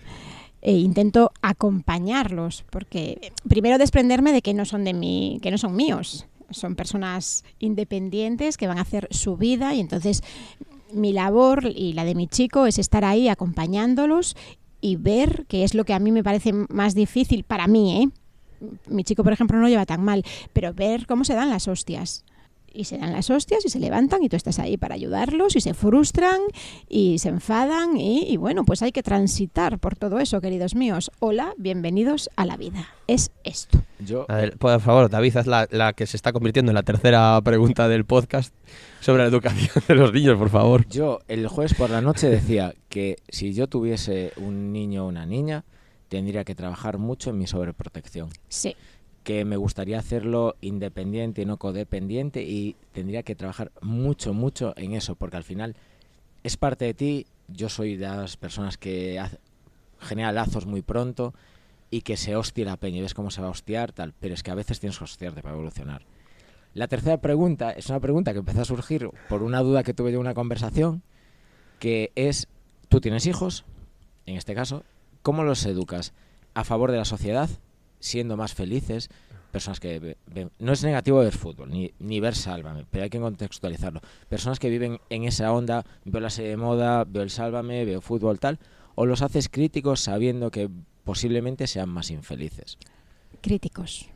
[0.61, 5.57] eh, intento acompañarlos, porque eh, primero desprenderme de que no son de mí, que no
[5.57, 6.25] son míos.
[6.49, 10.23] Son personas independientes que van a hacer su vida y entonces
[10.93, 14.37] mi labor y la de mi chico es estar ahí acompañándolos
[14.79, 18.09] y ver qué es lo que a mí me parece más difícil para mí, ¿eh?
[18.87, 22.23] Mi chico, por ejemplo, no lleva tan mal, pero ver cómo se dan las hostias.
[22.73, 25.61] Y se dan las hostias y se levantan y tú estás ahí para ayudarlos y
[25.61, 26.39] se frustran
[26.87, 31.09] y se enfadan y, y bueno, pues hay que transitar por todo eso, queridos míos.
[31.19, 32.87] Hola, bienvenidos a la vida.
[33.07, 33.81] Es esto.
[33.99, 36.83] Yo, A ver, por favor, David, haz la, la que se está convirtiendo en la
[36.83, 38.53] tercera pregunta del podcast
[38.99, 40.87] sobre la educación de los niños, por favor.
[40.89, 45.25] Yo el jueves por la noche decía que si yo tuviese un niño o una
[45.25, 45.63] niña,
[46.09, 48.29] tendría que trabajar mucho en mi sobreprotección.
[48.49, 48.75] Sí,
[49.27, 54.93] Que me gustaría hacerlo independiente y no codependiente y tendría que trabajar mucho, mucho en
[54.93, 55.75] eso, porque al final
[56.43, 57.25] es parte de ti.
[57.49, 59.21] Yo soy de las personas que
[59.99, 61.33] genera lazos muy pronto
[61.91, 64.33] y que se hostia la peña y ves cómo se va a hostiar, tal, pero
[64.33, 66.05] es que a veces tienes que hostiarte para evolucionar.
[66.73, 70.13] La tercera pregunta es una pregunta que empezó a surgir por una duda que tuve
[70.13, 71.03] yo en una conversación,
[71.79, 72.47] que es,
[72.87, 73.65] tú tienes hijos,
[74.25, 74.85] en este caso,
[75.21, 76.13] ¿cómo los educas?
[76.53, 77.49] ¿A favor de la sociedad?
[77.99, 79.09] ¿Siendo más felices?
[79.51, 80.17] Personas que...
[80.59, 84.01] no es negativo ver fútbol, ni, ni ver Sálvame, pero hay que contextualizarlo.
[84.29, 88.01] Personas que viven en esa onda, veo la serie de moda, veo el Sálvame, veo
[88.01, 88.59] fútbol, tal,
[88.95, 90.69] o los haces críticos sabiendo que
[91.03, 92.77] posiblemente sean más infelices.
[93.41, 94.09] críticos.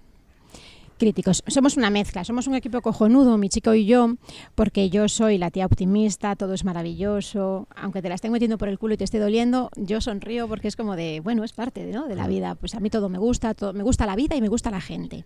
[1.01, 1.43] Críticos.
[1.47, 4.17] Somos una mezcla, somos un equipo cojonudo, mi chico y yo,
[4.53, 8.67] porque yo soy la tía optimista, todo es maravilloso, aunque te la esté metiendo por
[8.67, 11.91] el culo y te esté doliendo, yo sonrío porque es como de, bueno, es parte
[11.91, 12.07] ¿no?
[12.07, 14.41] de la vida, pues a mí todo me gusta, todo, me gusta la vida y
[14.41, 15.25] me gusta la gente.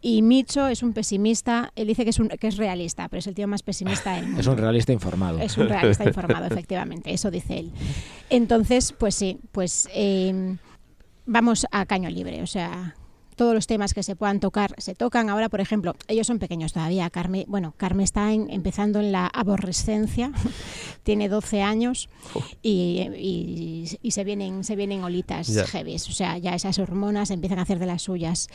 [0.00, 3.26] Y Micho es un pesimista, él dice que es, un, que es realista, pero es
[3.26, 4.40] el tío más pesimista del mundo.
[4.42, 5.40] Es un realista informado.
[5.40, 7.72] Es un realista informado, efectivamente, eso dice él.
[8.30, 10.56] Entonces, pues sí, pues eh,
[11.24, 12.94] vamos a caño libre, o sea,
[13.36, 15.28] todos los temas que se puedan tocar se tocan.
[15.30, 17.08] Ahora, por ejemplo, ellos son pequeños todavía.
[17.10, 20.32] Carmen, bueno, Carmen está en- empezando en la aborrescencia,
[21.04, 22.08] tiene 12 años
[22.62, 25.66] y, y- y se vienen se vienen olitas Ya.
[25.66, 28.48] heavies, o sea, ya esas hormonas empiezan a hacer de las suyas.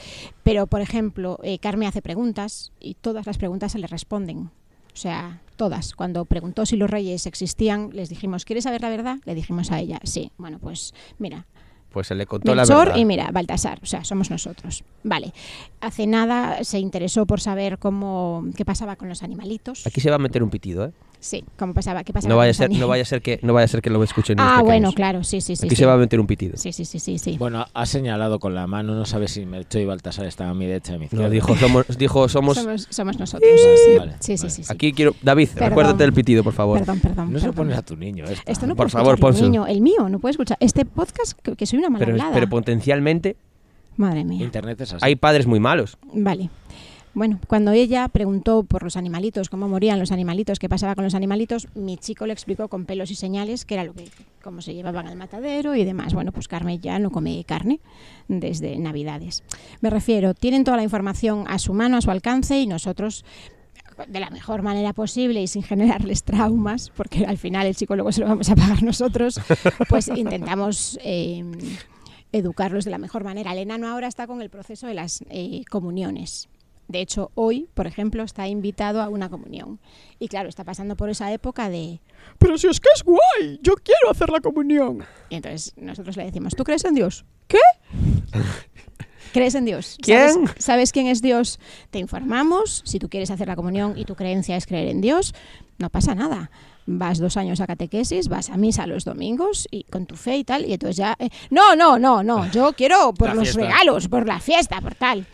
[0.43, 4.49] Pero, por ejemplo, eh, Carmen hace preguntas y todas las preguntas se le responden.
[4.93, 5.93] O sea, todas.
[5.95, 9.19] Cuando preguntó si los reyes existían, les dijimos, ¿quieres saber la verdad?
[9.23, 10.31] Le dijimos a ella, sí.
[10.37, 11.45] Bueno, pues mira,
[11.91, 12.95] Pues se le contó la verdad.
[12.95, 14.83] y mira, Baltasar, o sea, somos nosotros.
[15.03, 15.33] Vale.
[15.81, 19.85] Hace nada se interesó por saber cómo qué pasaba con los animalitos.
[19.85, 20.91] Aquí se va a meter un pitido, ¿eh?
[21.23, 23.39] Sí, como pasaba, ¿qué pasaba No con vaya a ser, no vaya a ser que
[23.43, 25.67] no vaya a ser que lo escuchen Ah, bueno, claro, sí, sí, sí.
[25.67, 25.81] Aquí sí.
[25.81, 26.57] se va a meter un pitido.
[26.57, 27.37] Sí, sí, sí, sí, sí.
[27.37, 30.65] Bueno, ha señalado con la mano, no sabe si Melchor y Baltasar están a mi
[30.65, 31.25] derecha a mi izquierda.
[31.25, 32.57] No, dijo somos, dijo somos.
[32.57, 33.49] somos, somos nosotros.
[33.51, 33.97] Vale, sí.
[33.99, 34.49] vale, sí, sí, vale.
[34.51, 34.73] sí, sí.
[34.73, 35.69] Aquí quiero, David, Perdón.
[35.69, 36.79] recuérdate del pitido, por favor.
[36.79, 37.31] Perdón, perdón.
[37.31, 38.41] No se lo pones a tu niño esto.
[38.51, 39.47] Esto no Por puede favor, pónselo.
[39.47, 39.67] niño.
[39.67, 40.57] El mío, no puede escuchar.
[40.59, 42.33] Este podcast, que, que soy una mala Pero, hablada.
[42.33, 43.35] pero potencialmente
[43.95, 44.43] Madre mía.
[44.43, 45.05] Internet es así.
[45.05, 45.97] hay padres muy malos.
[46.13, 46.49] Vale.
[47.13, 51.13] Bueno, cuando ella preguntó por los animalitos, cómo morían los animalitos, qué pasaba con los
[51.13, 54.07] animalitos, mi chico le explicó con pelos y señales qué era lo que,
[54.41, 56.13] cómo se llevaban al matadero y demás.
[56.13, 57.81] Bueno, pues Carmen ya no come carne
[58.29, 59.43] desde Navidades.
[59.81, 63.25] Me refiero, tienen toda la información a su mano, a su alcance y nosotros
[64.07, 68.21] de la mejor manera posible y sin generarles traumas, porque al final el psicólogo se
[68.21, 69.39] lo vamos a pagar nosotros,
[69.89, 71.43] pues intentamos eh,
[72.31, 73.51] educarlos de la mejor manera.
[73.51, 76.47] El enano ahora está con el proceso de las eh, comuniones.
[76.91, 79.79] De hecho, hoy, por ejemplo, está invitado a una comunión.
[80.19, 82.01] Y claro, está pasando por esa época de,
[82.37, 85.03] pero si es que es guay, yo quiero hacer la comunión.
[85.29, 87.25] Y entonces nosotros le decimos, ¿tú crees en Dios?
[87.47, 87.59] ¿Qué?
[89.33, 89.97] ¿Crees en Dios?
[90.01, 90.29] ¿Quién?
[90.29, 91.59] ¿Sabes, sabes quién es Dios?
[91.89, 92.81] Te informamos.
[92.85, 95.33] Si tú quieres hacer la comunión y tu creencia es creer en Dios,
[95.77, 96.51] no pasa nada.
[96.85, 100.43] Vas dos años a catequesis, vas a misa los domingos y con tu fe y
[100.43, 101.15] tal, y entonces ya...
[101.19, 103.61] eh, no, no, no, no, yo quiero por La los fiesta.
[103.61, 105.25] regalos, por la fiesta, por tal.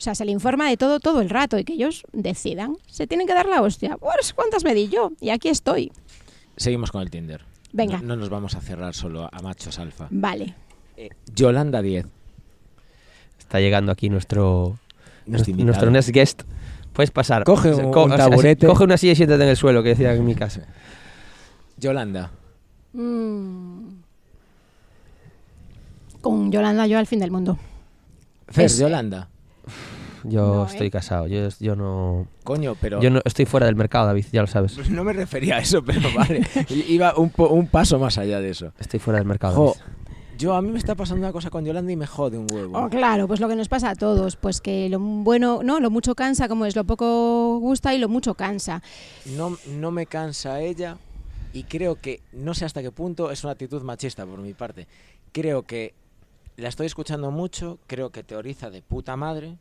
[0.00, 2.78] O sea, se le informa de todo todo el rato y que ellos decidan.
[2.86, 3.98] Se tienen que dar la hostia.
[3.98, 5.12] Pues, ¿cuántas me di yo?
[5.20, 5.92] Y aquí estoy.
[6.56, 7.44] Seguimos con el Tinder.
[7.74, 7.98] Venga.
[7.98, 10.08] No, no nos vamos a cerrar solo a machos alfa.
[10.10, 10.54] Vale.
[10.96, 12.06] Eh, Yolanda 10.
[13.38, 14.78] Está llegando aquí nuestro
[15.26, 16.42] Nuestro nuestro next guest.
[16.94, 17.44] Puedes pasar.
[17.44, 18.66] Coge un- un taburete.
[18.66, 20.62] coge una silla y siéntate en el suelo, que decía en mi casa.
[21.76, 22.30] Yolanda.
[22.94, 23.88] Mm.
[26.22, 27.58] Con Yolanda yo al fin del mundo.
[28.48, 29.28] Fer, Es- Yolanda.
[30.24, 30.90] Yo No, estoy ¿eh?
[30.90, 31.26] casado.
[31.26, 32.26] Yo, yo no.
[32.44, 33.00] Coño, pero...
[33.00, 34.74] Yo no estoy fuera del mercado, David, ya lo sabes.
[34.74, 36.46] Pues no me refería a eso, pero vale.
[36.88, 38.72] Iba un, po- un paso más allá de eso.
[38.78, 39.54] Estoy fuera del mercado.
[39.54, 39.74] Jo,
[40.38, 42.78] yo a mí me está pasando una cosa con Yolanda y me jode un huevo.
[42.78, 45.90] Oh, claro, pues lo que nos pasa a todos, pues que lo bueno, no, lo
[45.90, 48.82] mucho cansa, como es, lo poco gusta y lo mucho cansa.
[49.36, 50.96] No, no me cansa ella
[51.52, 54.86] y creo que, no sé hasta qué punto, es una actitud machista por mi parte.
[55.32, 55.92] Creo que
[56.56, 59.56] la estoy escuchando mucho, creo que teoriza de puta madre,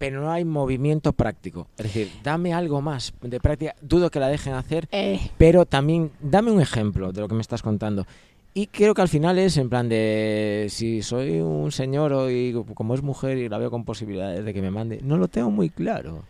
[0.00, 1.66] pero no hay movimiento práctico.
[1.76, 3.74] Es decir, dame algo más de práctica.
[3.82, 7.42] Dudo que la dejen hacer, Eh, pero también dame un ejemplo de lo que me
[7.42, 8.06] estás contando.
[8.54, 12.54] Y creo que al final es en plan de si soy un señor o y
[12.74, 15.50] como es mujer y la veo con posibilidades de que me mande, no lo tengo
[15.50, 16.22] muy claro.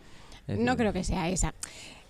[0.49, 1.53] Es no decir, creo que sea esa.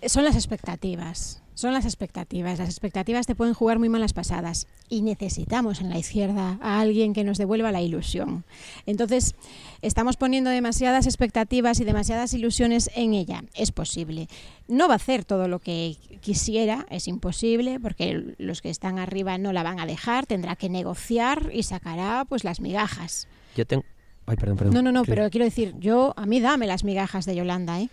[0.06, 1.42] Son las expectativas.
[1.54, 2.58] Son las expectativas.
[2.58, 4.66] Las expectativas te pueden jugar muy malas pasadas.
[4.90, 8.44] Y necesitamos en la izquierda a alguien que nos devuelva la ilusión.
[8.88, 9.36] Entonces,
[9.82, 13.44] estamos poniendo demasiadas expectativas y demasiadas ilusiones en ella.
[13.54, 14.28] Es posible.
[14.68, 19.38] No va a hacer todo lo que quisiera, es imposible, porque los que están arriba
[19.38, 23.28] no la van a dejar, tendrá que negociar y sacará pues las migajas.
[23.56, 23.84] Yo tengo.
[24.26, 24.74] Ay, perdón, perdón.
[24.74, 25.12] No, no, no, ¿Qué?
[25.12, 27.90] pero quiero decir, yo, a mí dame las migajas de Yolanda, ¿eh?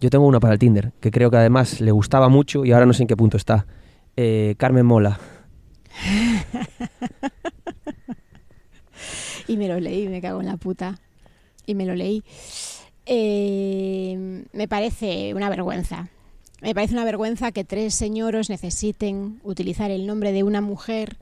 [0.00, 2.86] Yo tengo una para el Tinder, que creo que además le gustaba mucho y ahora
[2.86, 3.66] no sé en qué punto está.
[4.16, 5.18] Eh, Carmen Mola.
[9.48, 10.98] Y me lo leí, me cago en la puta.
[11.66, 12.22] Y me lo leí.
[13.06, 16.08] Eh, me parece una vergüenza.
[16.62, 21.16] Me parece una vergüenza que tres señoros necesiten utilizar el nombre de una mujer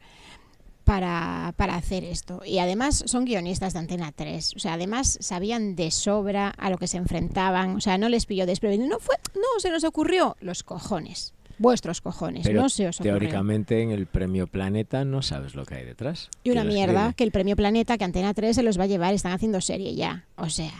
[0.85, 2.42] para, para hacer esto.
[2.44, 4.55] Y además son guionistas de Antena 3.
[4.57, 7.77] O sea, además sabían de sobra a lo que se enfrentaban.
[7.77, 8.88] O sea, no les pilló desprevenido.
[8.88, 10.37] No fue, no, se nos ocurrió.
[10.40, 11.33] Los cojones.
[11.59, 12.42] Vuestros cojones.
[12.44, 13.12] Pero no se os ocurrió.
[13.12, 16.29] teóricamente en el premio Planeta no sabes lo que hay detrás.
[16.42, 17.14] Y una mierda escribe.
[17.14, 19.94] que el premio Planeta, que Antena 3 se los va a llevar, están haciendo serie
[19.94, 20.25] ya.
[20.37, 20.73] O sea,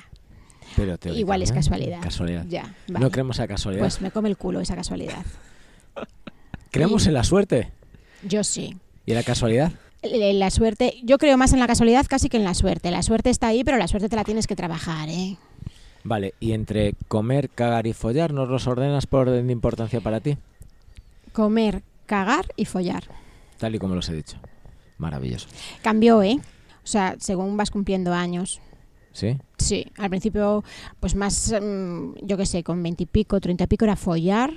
[0.77, 2.01] Pero igual es casualidad.
[2.03, 2.45] Casualidad.
[2.49, 3.11] Ya, No vale.
[3.13, 3.83] creemos a casualidad.
[3.83, 5.25] Pues me come el culo esa casualidad.
[6.73, 7.71] creemos y- en la suerte
[8.25, 8.77] Yo sí.
[9.07, 9.73] y en la casualidad.
[10.05, 12.91] La suerte, yo creo más en la casualidad casi que en la suerte.
[12.91, 15.37] La suerte está ahí, pero la suerte te la tienes que trabajar, ¿eh?
[16.03, 20.21] Vale, y entre comer, cagar y follar, ¿nos los ordenas por orden de importancia para
[20.21, 20.37] ti?
[21.33, 23.05] Comer, cagar y follar.
[23.59, 24.37] Tal y como los he dicho.
[24.99, 25.49] Maravilloso.
[25.83, 26.39] Cambió, ¿eh?
[26.85, 28.61] O sea, según vas cumpliendo años.
[29.13, 29.39] ¿Sí?
[29.57, 30.63] Sí, al principio,
[31.01, 34.53] pues más, mm, yo qué sé, con veintipico, treinta y pico era follar,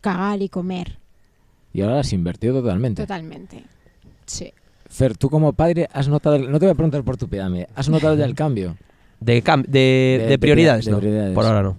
[0.00, 1.00] cagar y comer.
[1.72, 3.02] Y ahora has invertido totalmente.
[3.02, 3.64] Totalmente.
[4.30, 4.52] Sí.
[4.88, 7.68] Fer, tú como padre has notado, el- no te voy a preguntar por tu pirámide,
[7.74, 8.76] ¿has notado ya el cambio?
[9.20, 9.78] De, cam- de,
[10.18, 10.98] De- de de prioridades, pri- de no.
[10.98, 11.34] prioridades.
[11.34, 11.76] Por ahora no.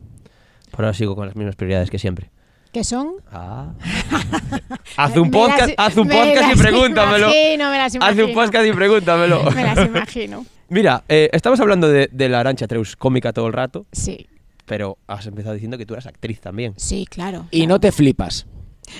[0.69, 2.29] Por ahora sigo con las mismas prioridades que siempre.
[2.71, 3.13] ¿Qué son?
[3.31, 3.73] Ah.
[4.97, 7.27] haz un podcast, haz un me podcast y las pregúntamelo.
[7.27, 8.33] imagino, me las Haz un imagino.
[8.41, 9.43] podcast y pregúntamelo.
[9.55, 10.45] Me las imagino.
[10.69, 14.27] Mira, eh, estamos hablando de, de la Arancha Treus cómica todo el rato, Sí.
[14.65, 16.73] pero has empezado diciendo que tú eras actriz también.
[16.77, 17.45] Sí, claro.
[17.51, 18.45] Y no te flipas.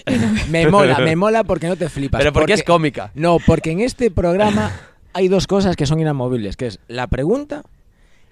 [0.50, 2.20] me mola, me mola porque no te flipas.
[2.20, 3.12] Pero porque es cómica.
[3.16, 4.72] No, porque en este programa
[5.14, 7.64] hay dos cosas que son inamovibles, que es la pregunta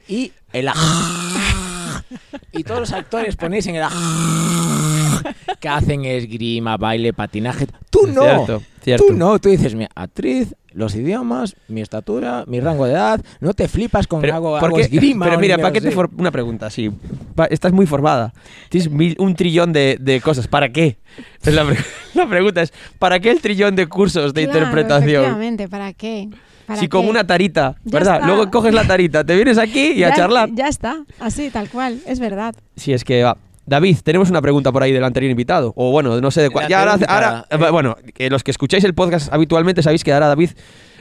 [0.07, 2.03] y el ah.
[2.51, 5.22] Y todos los actores ponéis en el ah,
[5.60, 7.68] que hacen esgrima, baile, patinaje.
[7.89, 8.24] Tú no.
[8.24, 9.05] Cierto, cierto.
[9.07, 13.54] Tú no, tú dices, mira, actriz, los idiomas, mi estatura, mi rango de edad, no
[13.54, 15.26] te flipas con Pero, hago, ¿por hago qué- esgrima.
[15.26, 16.70] pero mira, ¿para qué te for- una pregunta?
[16.70, 16.92] Sí,
[17.36, 18.34] pa- estás muy formada.
[18.70, 20.48] Tienes mil- un trillón de, de cosas.
[20.48, 20.98] ¿Para qué?
[21.44, 21.78] Es la, pre-
[22.14, 25.24] la pregunta es, ¿para qué el trillón de cursos de Claro, interpretación?
[25.24, 26.30] Efectivamente, ¿para qué?
[26.68, 27.10] ¿Para Si con qué?
[27.10, 28.16] una tarita, Ya ¿verdad?
[28.18, 28.28] está.
[28.28, 30.50] Luego coges la tarita, te vienes aquí y a charlar.
[30.54, 32.54] Ya está, así, tal cual, es verdad.
[32.76, 33.38] Si es que va.
[33.70, 35.74] David, tenemos una pregunta por ahí del anterior invitado.
[35.76, 36.68] O bueno, no sé de cuál.
[36.68, 40.50] Ya ahora, eh, bueno, que los que escucháis el podcast habitualmente sabéis que ahora David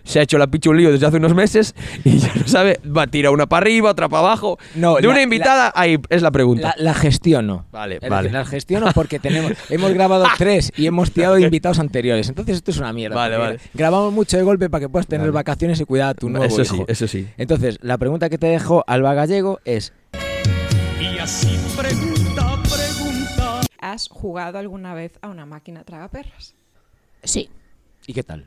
[0.04, 2.80] se ha hecho la picha un lío desde hace unos meses y ya no sabe,
[2.86, 4.58] va a tirar una para arriba, otra para abajo.
[4.74, 6.74] No, de la- una invitada, ahí es la pregunta.
[6.78, 7.66] La, la gestiono.
[7.72, 8.28] Vale, Es vale.
[8.28, 12.28] decir, la gestiono porque tenemos, hemos grabado tres y hemos tirado de invitados anteriores.
[12.28, 13.16] Entonces esto es una mierda.
[13.16, 13.58] Vale, vale.
[13.74, 15.32] Grabamos mucho de golpe para que puedas tener Vale.
[15.32, 17.26] vacaciones y cuidar a tu nuevo eso sí, eso sí.
[17.36, 19.92] Entonces, la pregunta que te dejo, Alba Gallego, es
[21.00, 22.07] Y así pregunta.
[23.98, 26.54] ¿Has jugado alguna vez a una máquina tragaperras?
[27.24, 27.50] Sí,
[28.06, 28.46] ¿y qué tal?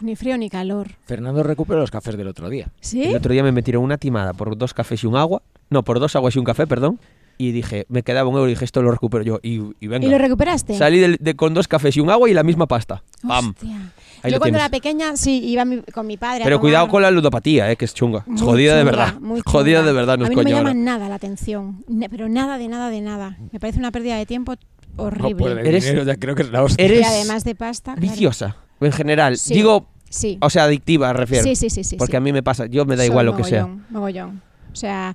[0.00, 0.92] ni frío ni calor.
[1.04, 2.72] Fernando recupera los cafés del otro día.
[2.80, 3.04] ¿Sí?
[3.04, 5.42] El otro día me metieron una timada por dos cafés y un agua.
[5.68, 6.98] No, por dos aguas y un café, perdón.
[7.42, 9.40] Y dije, me quedaba un euro y dije, esto lo recupero yo.
[9.42, 10.06] Y, y venga.
[10.06, 10.76] ¿Y lo recuperaste?
[10.76, 13.02] Salí del- de, con dos cafés y un agua y la misma pasta.
[13.26, 13.54] ¡Pam!
[13.56, 13.92] Hostia.
[14.22, 14.60] Ahí Yo cuando tienes.
[14.60, 17.76] era pequeña, sí, iba mi- con mi padre a Pero cuidado con la ludopatía, eh,
[17.76, 18.24] que es chunga.
[18.26, 19.14] Muy jodida de verdad.
[19.20, 22.28] muy Jodida de verdad, no A es mí no me llama nada la atención, pero
[22.28, 23.38] nada de nada de nada.
[23.52, 24.54] Me parece una pérdida de tiempo
[24.96, 25.66] horrible.
[25.66, 26.84] Eres- dinero ya creo que es la hostia.
[26.84, 27.94] Eres y además de pasta.
[27.94, 28.00] claro.
[28.02, 29.38] viciosa, en general.
[29.38, 29.54] Sí.
[29.54, 30.36] Digo, Sí.
[30.42, 31.44] o sea, adictiva, refiero.
[31.44, 31.96] sí, sí, sí, sí.
[31.96, 32.16] Porque sí.
[32.16, 33.62] a mí me pasa, yo me da Soy igual lo que sea.
[33.66, 34.42] mogollón, Mogollón.
[34.72, 35.14] O sea,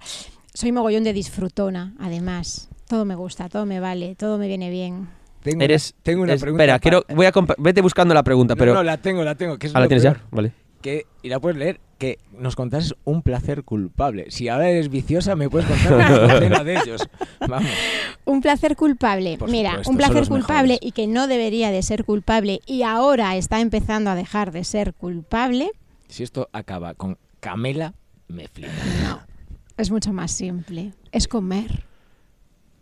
[0.56, 2.70] soy mogollón de disfrutona, además.
[2.88, 5.08] Todo me gusta, todo me vale, todo me viene bien.
[5.44, 6.64] Tengo Eres, una, tengo una es- pregunta.
[6.64, 8.74] Espera, quiero, voy a vete buscando la pregunta, No, pero...
[8.74, 9.58] no, la tengo, la tengo.
[9.60, 10.52] Que es ah, la tienes ya, vale.
[10.82, 14.26] Que, y la puedes leer, que nos contases un placer culpable.
[14.30, 17.08] Si ahora eres viciosa, me puedes contar una de ellos.
[17.48, 17.70] Vamos.
[18.26, 19.38] Un placer culpable.
[19.40, 20.88] Por Mira, supuesto, un placer culpable mejores.
[20.88, 24.94] y que no debería de ser culpable y ahora está empezando a dejar de ser
[24.94, 25.72] culpable,
[26.08, 27.94] Si esto acaba con Camela,
[28.28, 28.74] me flipa.
[29.04, 29.22] no.
[29.78, 30.94] Es mucho más simple.
[31.12, 31.84] Es comer.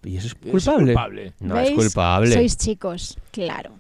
[0.04, 1.34] ¿Y eso es Es culpable?
[1.40, 1.70] No ¿Veis?
[1.70, 2.34] es culpable.
[2.34, 3.80] Sois chicos, claro.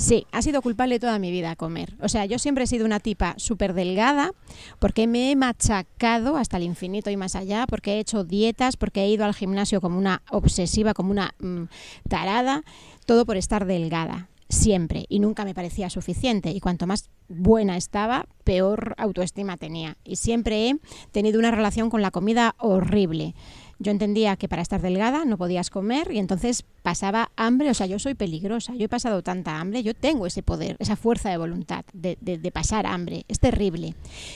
[0.00, 1.92] Sí, ha sido culpable toda mi vida comer.
[2.00, 4.32] O sea, yo siempre he sido una tipa súper delgada
[4.78, 9.02] porque me he machacado hasta el infinito y más allá, porque he hecho dietas, porque
[9.02, 11.64] he ido al gimnasio como una obsesiva, como una mm,
[12.08, 12.62] tarada,
[13.04, 15.06] todo por estar delgada, siempre.
[15.08, 16.50] Y nunca me parecía suficiente.
[16.50, 19.96] Y cuanto más buena estaba, peor autoestima tenía.
[20.04, 20.76] Y siempre he
[21.12, 23.34] tenido una relación con la comida horrible.
[23.78, 27.70] Yo entendía que para estar delgada no podías comer y entonces pasaba hambre.
[27.70, 28.74] O sea, yo soy peligrosa.
[28.74, 29.82] Yo he pasado tanta hambre.
[29.82, 33.24] Yo tengo ese poder, esa fuerza de voluntad de, de- pasar hambre.
[33.28, 33.94] Es terrible.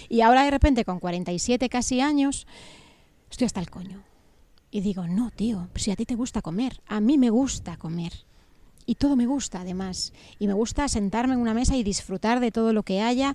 [0.08, 2.46] Y ahora de repente con 47 casi años
[3.30, 4.02] estoy hasta el coño.
[4.70, 8.12] Y digo, no, tío, si a ti te gusta comer, a mí me gusta comer.
[8.86, 10.12] Y todo me gusta además.
[10.38, 13.34] Y me gusta sentarme en una mesa y disfrutar de todo lo que haya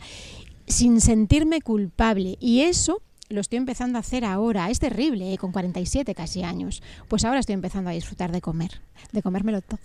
[0.68, 2.38] sin sentirme culpable.
[2.40, 4.70] Y eso lo estoy empezando a hacer ahora.
[4.70, 5.38] Es terrible, ¿eh?
[5.38, 6.82] con 47 casi años.
[7.08, 8.82] Pues ahora estoy empezando a disfrutar de comer,
[9.12, 9.80] de comérmelo todo.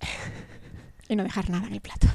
[1.08, 2.06] Y no dejar nada en el plato.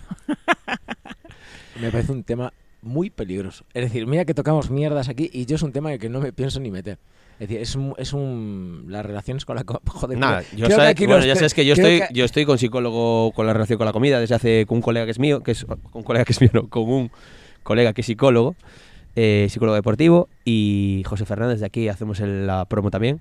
[1.80, 2.52] Me parece un tema
[2.88, 3.66] muy peligroso.
[3.74, 6.10] Es decir, mira que tocamos mierdas aquí y yo es un tema en el que
[6.10, 6.98] no me pienso ni meter.
[7.40, 7.94] Es decir, es un...
[7.98, 9.64] Es un las relaciones con la...
[9.86, 12.46] Joder, Nada, yo creo que bueno, los ya sabes que yo estoy, que- yo estoy
[12.46, 15.20] con psicólogo con la relación con la comida desde hace con un colega que es
[15.20, 17.12] mío, que es con un colega que es mío, no, con un
[17.64, 18.56] colega que es psicólogo,
[19.16, 23.20] eh, psicólogo deportivo, y José Fernández de aquí hacemos el- la promo también.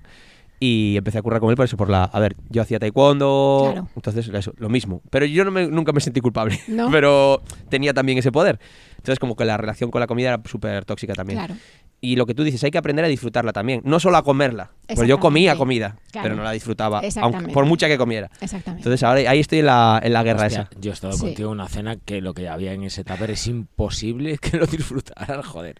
[0.59, 2.05] Y empecé a currar con él por eso, por la...
[2.05, 3.89] A ver, yo hacía taekwondo, Claro.
[3.95, 5.01] entonces eso, lo mismo.
[5.11, 6.89] Pero yo no me- nunca me sentí culpable, No.
[6.91, 8.59] pero tenía también ese poder.
[9.07, 11.39] Entonces como que la relación con la comida era súper tóxica también.
[11.39, 11.55] Claro.
[11.99, 13.81] Y lo que tú dices, hay que aprender a disfrutarla también.
[13.83, 14.69] No solo a comerla.
[14.87, 16.25] Porque yo comía comida, Claro.
[16.25, 17.53] pero no la disfrutaba, aunque, Exactamente.
[17.53, 18.29] por mucha que comiera.
[18.39, 18.81] Exactamente.
[18.81, 20.79] Entonces ahora ahí estoy en la, en la guerra Hostia, esa.
[20.79, 21.21] yo he estado Sí.
[21.21, 24.67] contigo en una cena que lo que había en ese tupper es imposible que lo
[24.67, 25.75] disfrutaras, joder.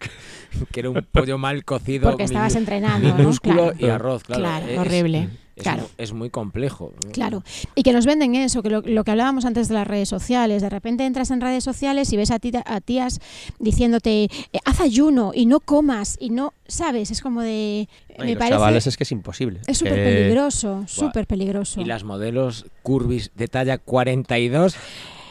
[0.72, 2.08] Que era un pollo mal cocido.
[2.10, 3.14] Porque estabas entrenando, ¿no?
[3.14, 3.76] Minúsculo Claro.
[3.86, 4.40] y arroz, claro.
[4.42, 5.28] Claro, Es- horrible.
[5.58, 5.82] Es, Claro.
[5.82, 6.92] mu- es muy complejo.
[7.12, 7.42] Claro,
[7.74, 10.62] y que nos venden eso, que lo, lo que hablábamos antes de las redes sociales,
[10.62, 13.18] de repente entras en redes sociales y ves a, tías
[13.58, 14.30] diciéndote, eh,
[14.64, 17.10] haz ayuno y no comas y no, ¿sabes?
[17.10, 17.88] Es como de...
[18.18, 18.50] Me los parece...
[18.54, 19.60] chavales es que es imposible.
[19.66, 21.80] Es súper que- peligroso, súper peligroso.
[21.80, 24.76] Y las modelos curvis de talla 42.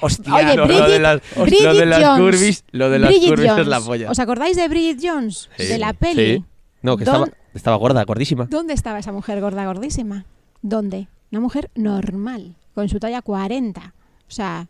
[0.01, 2.19] Hostia, Oye, lo- lo Bridget, de las- Bridget lo de las Jones.
[2.35, 4.11] curvis- lo de las Bridget curvis es la polla.
[4.11, 5.49] ¿Os acordáis de Bridget Jones?
[5.57, 6.37] Sí, De la peli.
[6.37, 6.43] sí.
[6.83, 7.25] No, que estaba,
[7.57, 8.45] Estaba gorda, gordísima.
[8.49, 10.25] ¿Dónde estaba esa mujer gorda, gordísima?
[10.61, 11.07] ¿Dónde?
[11.31, 13.93] Una mujer normal, con su talla 40.
[14.27, 14.67] O sea,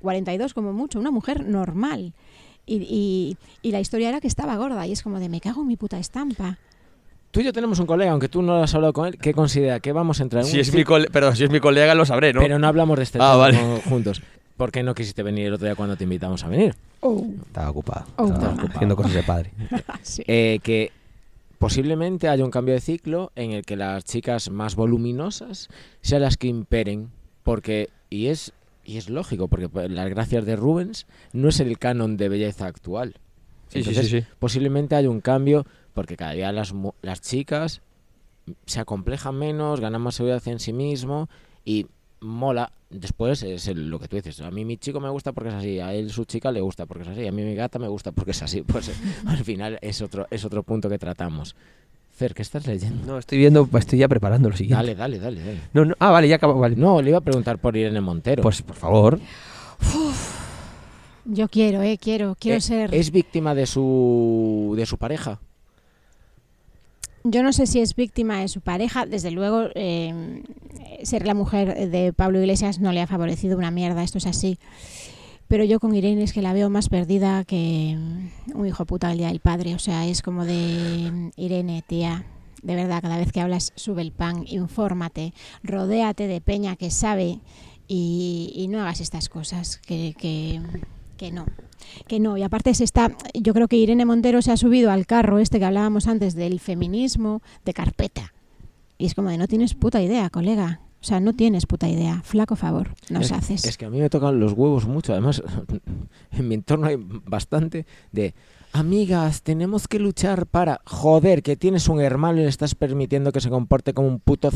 [0.00, 2.12] 42 como mucho, una mujer normal.
[2.66, 5.62] Y, y- y la historia era que estaba gorda y es como de me cago
[5.62, 6.58] en mi puta estampa.
[7.30, 9.80] Tú y yo tenemos un colega, aunque tú no has hablado con él, que considera
[9.80, 12.04] que vamos a entrar en Si un es, mi cole- si es mi colega lo
[12.06, 12.40] sabré, ¿no?
[12.40, 13.82] Pero no hablamos de este Ah, tema vale.
[13.88, 14.22] juntos.
[14.56, 16.74] ¿Por qué no quisiste venir el otro día cuando te invitamos a venir?
[17.46, 18.06] Estaba ocupado.
[18.16, 18.70] Oh, estaba toma.
[18.74, 19.52] haciendo cosas de padre.
[20.02, 20.22] Sí.
[20.26, 20.90] Eh, que
[21.58, 25.68] posiblemente haya un cambio de ciclo en el que las chicas más voluminosas
[26.00, 27.10] sean las que imperen,
[27.42, 28.52] porque y es
[28.84, 32.66] y es lógico, porque pues, las gracias de Rubens no es el canon de belleza
[32.66, 33.16] actual.
[33.68, 34.26] Sí, Entonces, sí, sí.
[34.38, 37.82] Posiblemente haya un cambio porque cada día las, las chicas
[38.64, 41.28] se acomplejan menos, ganan más seguridad en sí mismo
[41.66, 41.86] y
[42.20, 42.72] mola.
[42.90, 44.40] Después es el- lo que tú dices.
[44.40, 46.86] A mí mi chico me gusta porque es así, a él su chica le gusta
[46.86, 48.62] porque es así, a mí mi gata me gusta porque es así.
[48.62, 48.92] Pues eh,
[49.26, 51.54] al final es otro, es otro punto que tratamos.
[52.10, 53.06] Fer, ¿qué estás leyendo?
[53.06, 54.74] No, estoy viendo, estoy ya preparando lo siguiente.
[54.82, 55.60] Dale, dale, dale, dale.
[55.72, 56.58] No, no, ah, vale, ya acabo.
[56.58, 56.74] Vale.
[56.74, 58.42] No, le iba a preguntar por Irene Montero.
[58.42, 59.20] Pues por favor.
[61.24, 62.94] Yo quiero, eh, quiero, quiero Eh, ser.
[62.94, 65.38] ¿Es víctima de su, de su pareja?
[67.30, 69.04] Yo no sé si es víctima de su pareja.
[69.04, 70.42] Desde luego, eh,
[71.02, 74.02] ser la mujer de Pablo Iglesias no le ha favorecido una mierda.
[74.02, 74.58] Esto es así.
[75.46, 77.98] Pero yo con Irene es que la veo más perdida que
[78.54, 79.74] un hijo puta el día del padre.
[79.74, 82.24] O sea, es como de Irene, tía.
[82.62, 87.40] De verdad, cada vez que hablas, sube el pan, infórmate, rodéate de peña que sabe
[87.86, 90.60] y, y no hagas estas cosas que, que,
[91.18, 91.44] que no.
[92.06, 95.06] Que no, y aparte se está, yo creo que Irene Montero se ha subido al
[95.06, 98.32] carro este que hablábamos antes del feminismo de carpeta.
[98.96, 100.80] Y es como de no tienes puta idea, colega.
[101.00, 102.22] O sea, no tienes puta idea.
[102.24, 103.64] Flaco favor, nos es, haces.
[103.64, 105.12] Es que a mí me tocan los huevos mucho.
[105.12, 105.42] Además,
[106.32, 108.34] en mi entorno hay bastante de
[108.72, 113.40] amigas, tenemos que luchar para joder que tienes un hermano y le estás permitiendo que
[113.40, 114.50] se comporte como un puto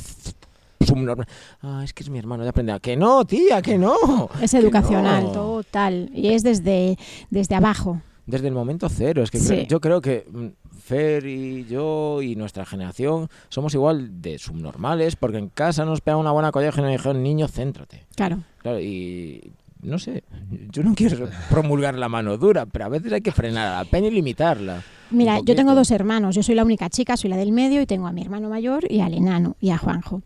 [0.87, 1.27] subnormal.
[1.63, 2.79] Ah, es que es mi hermano, ya aprende.
[2.81, 3.95] Que no, tía, que no.
[4.41, 5.31] Es educacional, no.
[5.33, 6.11] total.
[6.15, 6.99] Y es desde,
[7.31, 8.01] desde abajo.
[8.27, 9.23] Desde el momento cero.
[9.23, 9.67] Es que Sí.
[9.69, 10.47] yo creo que mm,
[10.83, 16.17] Fer y yo y nuestra generación somos igual de subnormales porque en casa nos pega
[16.17, 18.07] una buena colleja y nos dijeron, niño, céntrate.
[18.17, 18.39] Claro.
[18.59, 19.53] Claro, y
[19.83, 20.23] no sé,
[20.71, 23.85] yo no quiero promulgar la mano dura, pero a veces hay que frenar a la
[23.85, 24.83] peña y limitarla.
[25.11, 26.35] Mira, yo tengo dos hermanos.
[26.35, 28.91] Yo soy la única chica, soy la del medio y tengo a mi hermano mayor
[28.91, 30.23] y al enano y a Juanjo.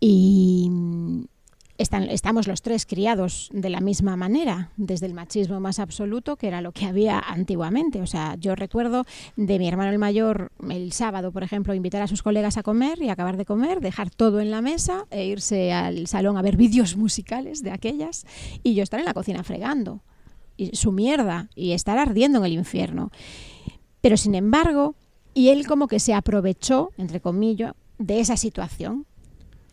[0.00, 0.70] Y
[1.78, 6.60] estamos los tres criados de la misma manera, desde el machismo más absoluto, que era
[6.60, 8.02] lo que había antiguamente.
[8.02, 9.04] O sea, yo recuerdo
[9.36, 13.00] de mi hermano el mayor el sábado, por ejemplo, invitar a sus colegas a comer
[13.00, 16.56] y acabar de comer, dejar todo en la mesa e irse al salón a ver
[16.56, 18.26] vídeos musicales de aquellas
[18.62, 20.02] y yo estar en la cocina fregando.
[20.56, 23.12] Y su mierda y estar ardiendo en el infierno.
[24.00, 24.96] Pero sin embargo,
[25.32, 29.06] y él como que se aprovechó, entre comillas, de esa situación.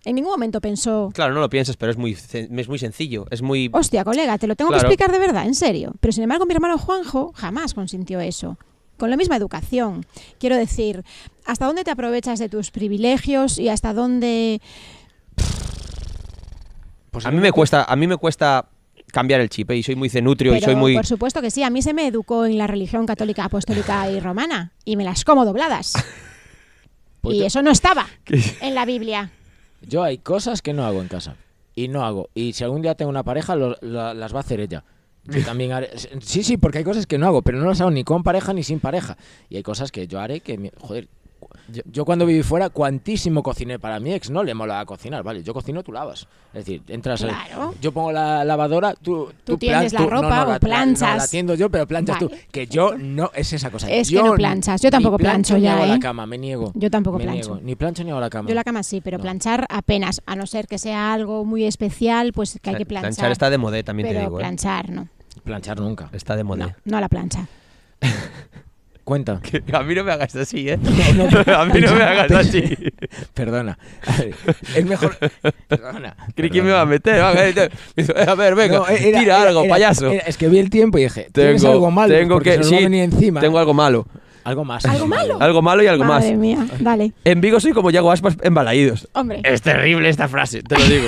[0.06, 3.26] En ningún momento pensó, Claro, no lo piensas, pero es muy, es muy sencillo.
[3.32, 3.70] Es muy.
[3.74, 4.88] hostia, colega, te lo tengo Claro.
[4.88, 5.94] que explicar de verdad, en serio.
[6.00, 8.58] Pero sin embargo, mi hermano Juanjo jamás consintió eso.
[8.98, 10.06] Con la misma educación.
[10.40, 11.04] Quiero decir,
[11.46, 14.62] ¿hasta dónde te aprovechas de tus privilegios y hasta dónde...
[17.24, 18.68] A mí me cuesta, a mí me cuesta
[19.08, 19.78] cambiar el chip ¿eh?
[19.78, 20.94] y soy muy cenutrio y soy muy.
[20.96, 24.20] por supuesto que sí, a mí se me educó en la religión católica, apostólica y
[24.20, 25.94] romana y me las como dobladas.
[27.22, 28.06] Pues y yo- eso no estaba
[28.62, 29.32] en la Biblia.
[29.88, 31.36] Yo hay cosas que no hago en casa.
[31.76, 32.30] Y no hago.
[32.34, 34.84] Y si algún día tengo una pareja, lo- la- las va a hacer ella.
[35.26, 35.90] Yo también haré.
[36.22, 38.54] Sí, sí, porque hay cosas que no hago, pero no las hago ni con pareja
[38.54, 39.18] ni sin pareja.
[39.50, 40.58] Y hay cosas que yo haré que.
[40.58, 41.08] mi- Joder.
[41.68, 44.30] Yo, yo cuando viví fuera, cuantísimo cociné para mi ex.
[44.30, 45.42] No le mola cocinar, vale.
[45.44, 46.28] Yo cocino, tú lavas.
[46.54, 47.22] Es decir, entras.
[47.22, 47.74] Claro.
[47.82, 49.32] yo pongo la lavadora, tú.
[49.44, 51.10] Tú plan- tiendes la ropa no, o la- la- planchas.
[51.10, 52.30] no, la tiendo yo, pero planchas tú.
[52.52, 53.32] Que yo no.
[53.34, 53.90] Es esa cosa.
[53.90, 54.82] Es que yo no planchas.
[54.82, 56.00] Yo ni tampoco plancho ni ya, hago la ¿eh?
[56.00, 56.72] cama, me niego.
[56.76, 57.56] Yo tampoco Me plancho.
[57.56, 57.60] niego.
[57.66, 58.48] Ni plancho ni hago la cama.
[58.48, 59.24] Yo la cama sí, pero No.
[59.24, 63.12] planchar apenas, a no ser que sea algo muy especial, pues que hay que planchar.
[63.14, 64.40] Planchar está de moda, también pero te digo.
[64.40, 64.42] ¿eh?
[64.42, 65.08] planchar no,
[65.44, 66.10] Planchar nunca.
[66.14, 66.68] Está de moda.
[66.68, 67.48] no, no a la plancha.
[69.06, 69.40] Cuenta.
[69.74, 70.74] A mí no me hagas así, ¿eh?
[71.56, 72.64] a mí no me hagas así.
[73.34, 73.78] Perdona.
[74.08, 75.16] A Es mejor.
[75.68, 76.18] Perdona.
[76.36, 77.16] Creí que me iba a meter.
[77.38, 80.08] eh, eh, A ver, venga, No, era- tira era- algo, era- payaso.
[80.10, 82.14] era- es que vi el tiempo y dije, tienes tengo algo malo.
[82.14, 82.52] tengo que.
[82.54, 83.40] a sí, venir encima.
[83.42, 84.08] tengo algo malo.
[84.44, 84.86] algo más.
[84.86, 85.38] ¿Algo malo?
[85.40, 86.40] Algo malo y algo Madre más.
[86.40, 87.14] mía, dale.
[87.24, 89.08] En Vigo soy como Yago Aspas en Balaídos.
[89.14, 91.08] Hombre, Es terrible esta frase, te lo digo.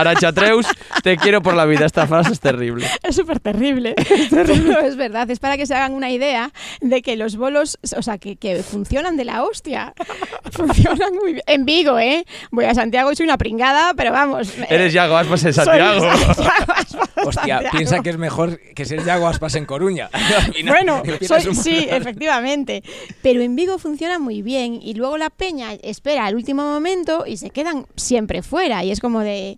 [0.00, 0.66] Arancha Treus,
[1.02, 1.86] te quiero por la vida.
[1.86, 2.86] Esta frase es terrible.
[3.02, 3.94] Es súper terrible.
[4.30, 8.02] Pero es verdad, es para que se hagan una idea de que los bolos, o
[8.02, 9.94] sea, que, que funcionan de la hostia.
[10.52, 11.44] Funcionan muy bien.
[11.46, 12.24] En Vigo, ¿eh?
[12.50, 14.48] Voy a Santiago y soy una pringada, pero vamos.
[14.58, 16.06] eh, Eres Yago Aspas en soy Santiago.
[16.10, 17.68] Aspas Hostia, Santiago.
[17.76, 20.08] piensa que es mejor que ser Yago Aspas en Coruña.
[20.66, 22.82] Bueno, soy- sí, efectivamente.
[23.22, 27.36] Pero en Vigo funciona muy bien y luego la peña espera al último momento y
[27.36, 28.84] se quedan siempre fuera.
[28.84, 29.56] Y es como de,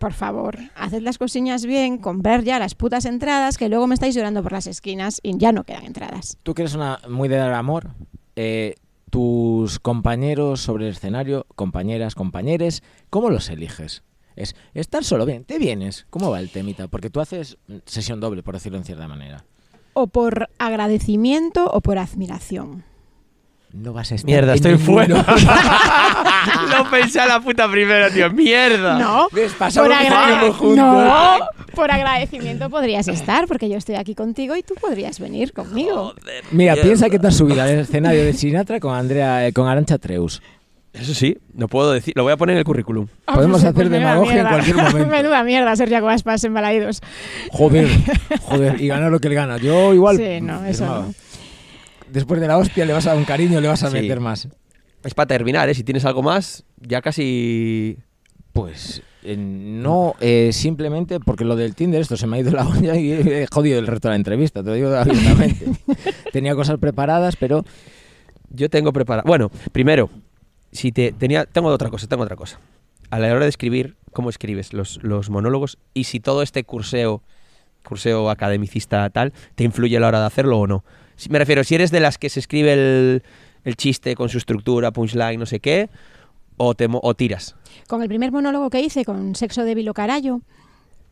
[0.00, 4.14] por favor, haced las cosillas bien, comprar ya las putas entradas que luego me estáis
[4.14, 6.38] llorando por las esquinas y ya no quedan entradas.
[6.42, 7.90] Tú que eres una muy de dar amor,
[8.34, 8.76] eh,
[9.10, 14.02] tus compañeros sobre el escenario, compañeras, compañeres, ¿cómo los eliges?
[14.36, 16.88] Es estar solo bien, te vienes, ¿cómo va el temita?
[16.88, 19.44] Porque tú haces sesión doble, por decirlo en cierta manera.
[19.92, 22.84] O por agradecimiento o por admiración.
[23.72, 25.24] No vas a estar Mierda, en estoy fuera.
[26.70, 28.30] Lo pensé a la puta primera, tío.
[28.30, 28.98] Mierda.
[28.98, 29.52] No, ¿Ves?
[29.52, 30.76] Pasamos por, agra- juntos.
[30.76, 31.38] no,
[31.74, 36.14] por agradecimiento podrías estar, porque yo estoy aquí contigo y tú podrías venir conmigo.
[36.50, 36.82] Mira, Mierda.
[36.82, 40.42] piensa que te has subido al escenario de Sinatra con Andrea, eh, con Arancha Treus.
[40.92, 42.12] Eso sí, no puedo decir.
[42.16, 43.06] Lo voy a poner en el currículum.
[43.28, 44.50] Ah, Podemos pues- hacer demagogia en mierda.
[44.50, 45.06] cualquier momento.
[45.16, 47.00] Menuda mierda ser Jaco Aspas en Balaídos.
[47.52, 47.86] Joder,
[48.42, 49.58] joder, y ganar lo que él gana.
[49.58, 50.16] Yo igual.
[50.16, 51.14] Sí, no, eso no.
[52.12, 53.94] Después de la hostia le vas a dar un cariño, le vas a Sí.
[53.94, 54.48] meter más.
[55.04, 55.74] Es para terminar, ¿eh?
[55.74, 57.96] Si tienes algo más, ya casi.
[58.52, 62.66] Pues eh, no, eh, simplemente porque lo del Tinder, esto se me ha ido la
[62.68, 65.66] olla y he jodido el resto de la entrevista, te lo digo abiertamente.
[66.32, 67.64] Tenía cosas preparadas, pero
[68.50, 69.26] Yo tengo preparado.
[69.26, 70.10] Bueno, primero,
[70.72, 71.44] si te tenía.
[71.46, 72.58] Tengo otra cosa, tengo otra cosa.
[73.10, 75.78] A la hora de escribir, ¿cómo escribes los, los monólogos?
[75.94, 77.22] Y si todo este curseo,
[77.84, 80.84] curseo academicista tal, te influye a la hora de hacerlo o no.
[81.28, 83.22] Me refiero, si eres de las que se escribe el,
[83.64, 85.90] el chiste con su estructura, punchline, no sé qué,
[86.56, 87.56] o, te, o tiras.
[87.88, 90.40] Con el primer monólogo que hice con Sexo débil o carallo,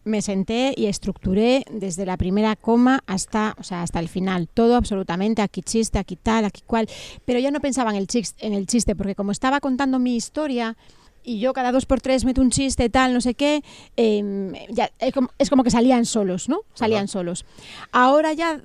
[0.04, 4.48] me senté y estructuré desde la primera coma hasta, o sea, hasta el final.
[4.48, 6.88] Todo absolutamente, aquí chiste, aquí tal, aquí cual.
[7.24, 10.16] Pero ya no pensaba en el, chiste, en el chiste, porque como estaba contando mi
[10.16, 10.76] historia
[11.22, 13.62] y yo cada dos por tres meto un chiste, tal, no sé qué,
[13.96, 16.60] em, ya, es, como, es como que salían solos, ¿no?
[16.74, 17.44] Salían solos.
[17.92, 18.62] Ahora ya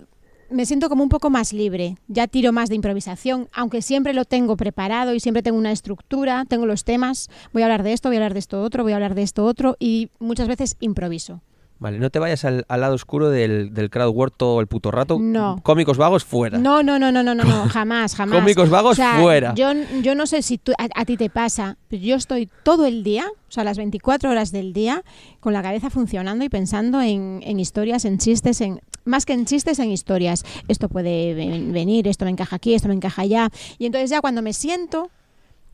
[0.54, 4.24] me siento como un poco más libre, ya tiro más de improvisación, aunque siempre lo
[4.24, 8.10] tengo preparado y siempre tengo una estructura, tengo los temas, voy a hablar de esto,
[8.10, 10.78] voy a hablar de esto otro, voy a hablar de esto otro y muchas veces
[10.80, 11.42] improviso.
[11.84, 14.90] Vale, no te vayas al, al lado oscuro del, del crowd work todo el puto
[14.90, 15.18] rato.
[15.20, 15.60] No.
[15.64, 16.58] Cómicos vagos fuera.
[16.58, 18.40] No, no, no, no, no, no, no, jamás, jamás.
[18.40, 19.54] Cómicos vagos O sea, fuera.
[19.54, 19.68] Yo,
[20.02, 23.04] yo no sé si tú- a, a ti te pasa, pero yo estoy todo el
[23.04, 25.04] día, o sea, las 24 horas del día,
[25.42, 29.46] con la cabeza funcionando y pensando en, en historias, en chistes, en más que en
[29.46, 30.46] chistes, en historias.
[30.70, 33.50] Esto puede ven- venir, esto me encaja aquí, esto me encaja allá.
[33.78, 35.10] Y entonces ya cuando me siento,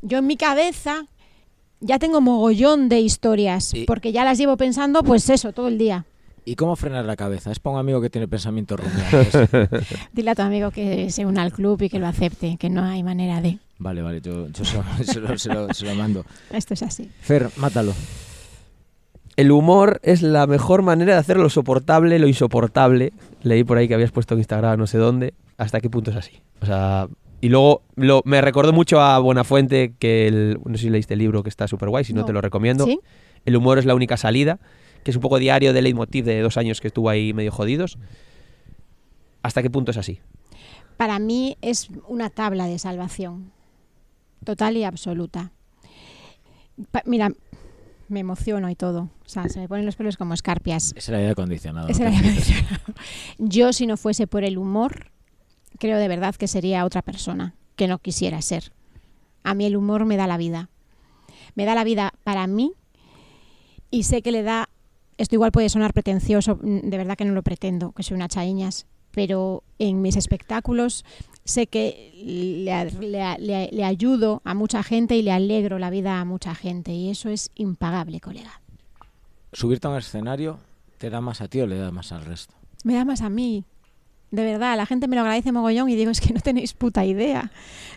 [0.02, 1.06] yo en mi cabeza
[1.82, 5.78] ya tengo mogollón de historias, Y- porque ya las llevo pensando, pues eso, todo el
[5.78, 6.06] día.
[6.46, 7.52] ¿y cómo frenar la cabeza?
[7.52, 9.50] Es para un amigo que tiene pensamientos rumiantes.
[10.14, 12.84] Dile a tu amigo que se una al club y que lo acepte, que no
[12.84, 13.60] hay manera de.
[13.78, 16.26] Vale, vale, yo, yo se, lo, se lo- se lo- se lo mando.
[16.52, 17.10] Esto es así.
[17.22, 17.94] Fer, mátalo.
[19.36, 23.14] El humor es la mejor manera de hacer lo soportable, lo insoportable.
[23.44, 25.34] Leí por ahí que habías puesto en Instagram no sé dónde.
[25.58, 26.42] ¿Hasta qué punto es así?
[26.62, 27.08] O sea,
[27.42, 31.20] y luego lo- me recordó mucho a Buenafuente, que el, no sé si leíste el
[31.20, 32.26] libro que está súper guay, si no, No.
[32.26, 32.86] te lo recomiendo.
[32.86, 33.00] ¿Sí?
[33.46, 34.60] El humor es la única salida,
[35.04, 37.98] que es un poco diario de leitmotiv de dos años que estuvo ahí medio jodidos.
[39.42, 40.20] ¿Hasta qué punto es así?
[40.98, 43.52] Para mí es una tabla de salvación,
[44.44, 45.52] total y absoluta.
[46.92, 47.30] Pa- mira,
[48.10, 49.04] me emociono y todo.
[49.26, 50.94] O sea, se me ponen los pelos como escarpias.
[50.98, 51.88] Es el aire acondicionado.
[51.88, 52.26] Te el preocupes.
[52.26, 52.94] acondicionado.
[53.38, 55.12] Yo, si no fuese por el humor,
[55.80, 58.72] creo de verdad que sería otra persona que no quisiera ser.
[59.44, 60.70] A mí el humor me da la vida.
[61.56, 62.74] Me da la vida para mí
[63.92, 64.70] y sé que le da.
[65.18, 68.30] Esto igual puede sonar pretencioso, mm, de verdad que no lo pretendo, que soy una
[68.30, 71.04] chaiñas, pero en mis espectáculos
[71.44, 76.20] sé que le, le- le- le ayudo a mucha gente y le alegro la vida
[76.22, 78.62] a mucha gente y eso es impagable, colega.
[79.52, 80.60] Subirte a un escenario,
[81.00, 82.54] ¿te da más a ti o le da más al resto?
[82.86, 83.66] Me da más a mí.
[84.32, 87.06] De verdad, la gente me lo agradece mogollón y digo, es que no tenéis puta
[87.06, 87.52] idea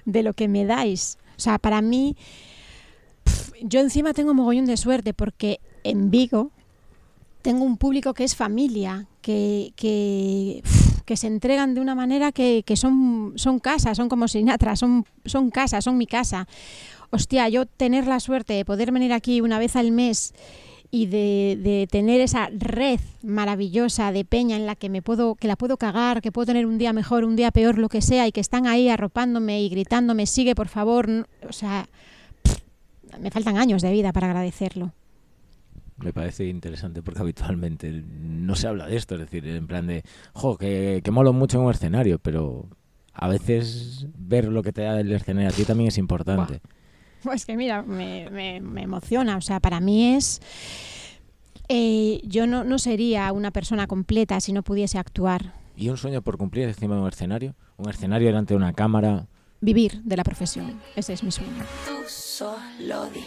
[0.04, 1.18] de lo que me dais.
[1.36, 2.16] O sea, para mí,
[3.62, 6.50] yo encima tengo mogollón de suerte porque en Vigo
[7.42, 10.62] tengo un público que es familia, que, que,
[11.14, 15.50] se entregan de una manera que, que son, son casa, son como Sinatra, son, son
[15.50, 16.48] casa, son mi casa.
[17.10, 20.32] Hostia, yo tener la suerte de poder venir aquí una vez al mes
[20.94, 25.48] y de, de tener esa red maravillosa de peña en la que me puedo que
[25.48, 28.28] la puedo cagar, que puedo tener un día mejor, un día peor, lo que sea
[28.28, 31.08] y que están ahí arropándome y gritándome, sigue por favor,
[31.48, 31.88] o sea,
[32.42, 32.58] pff,
[33.18, 34.92] me faltan años de vida para agradecerlo.
[35.96, 40.02] Me parece interesante porque habitualmente no se habla de esto, es decir, en plan de,
[40.34, 42.68] jo, que, que molo mucho en un escenario, pero
[43.14, 46.60] a veces ver lo que te da el escenario a ti también es importante.
[47.22, 49.36] Pues que mira, me, me- me emociona.
[49.36, 50.40] O sea, para mí es.
[51.68, 55.54] eh, yo no, no sería una persona completa si no pudiese actuar.
[55.76, 57.54] ¿Y un sueño por cumplir encima de un escenario?
[57.76, 59.26] Un escenario delante de una cámara.
[59.60, 60.80] Vivir de la profesión.
[60.96, 61.64] Ese es mi sueño.
[61.86, 63.20] Tú solo di.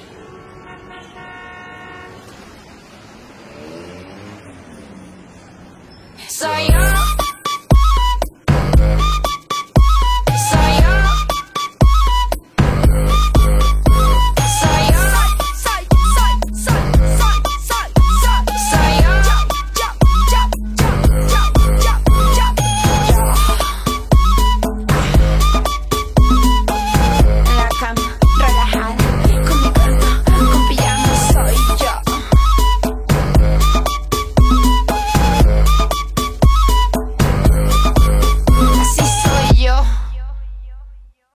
[6.27, 6.79] Soy yo,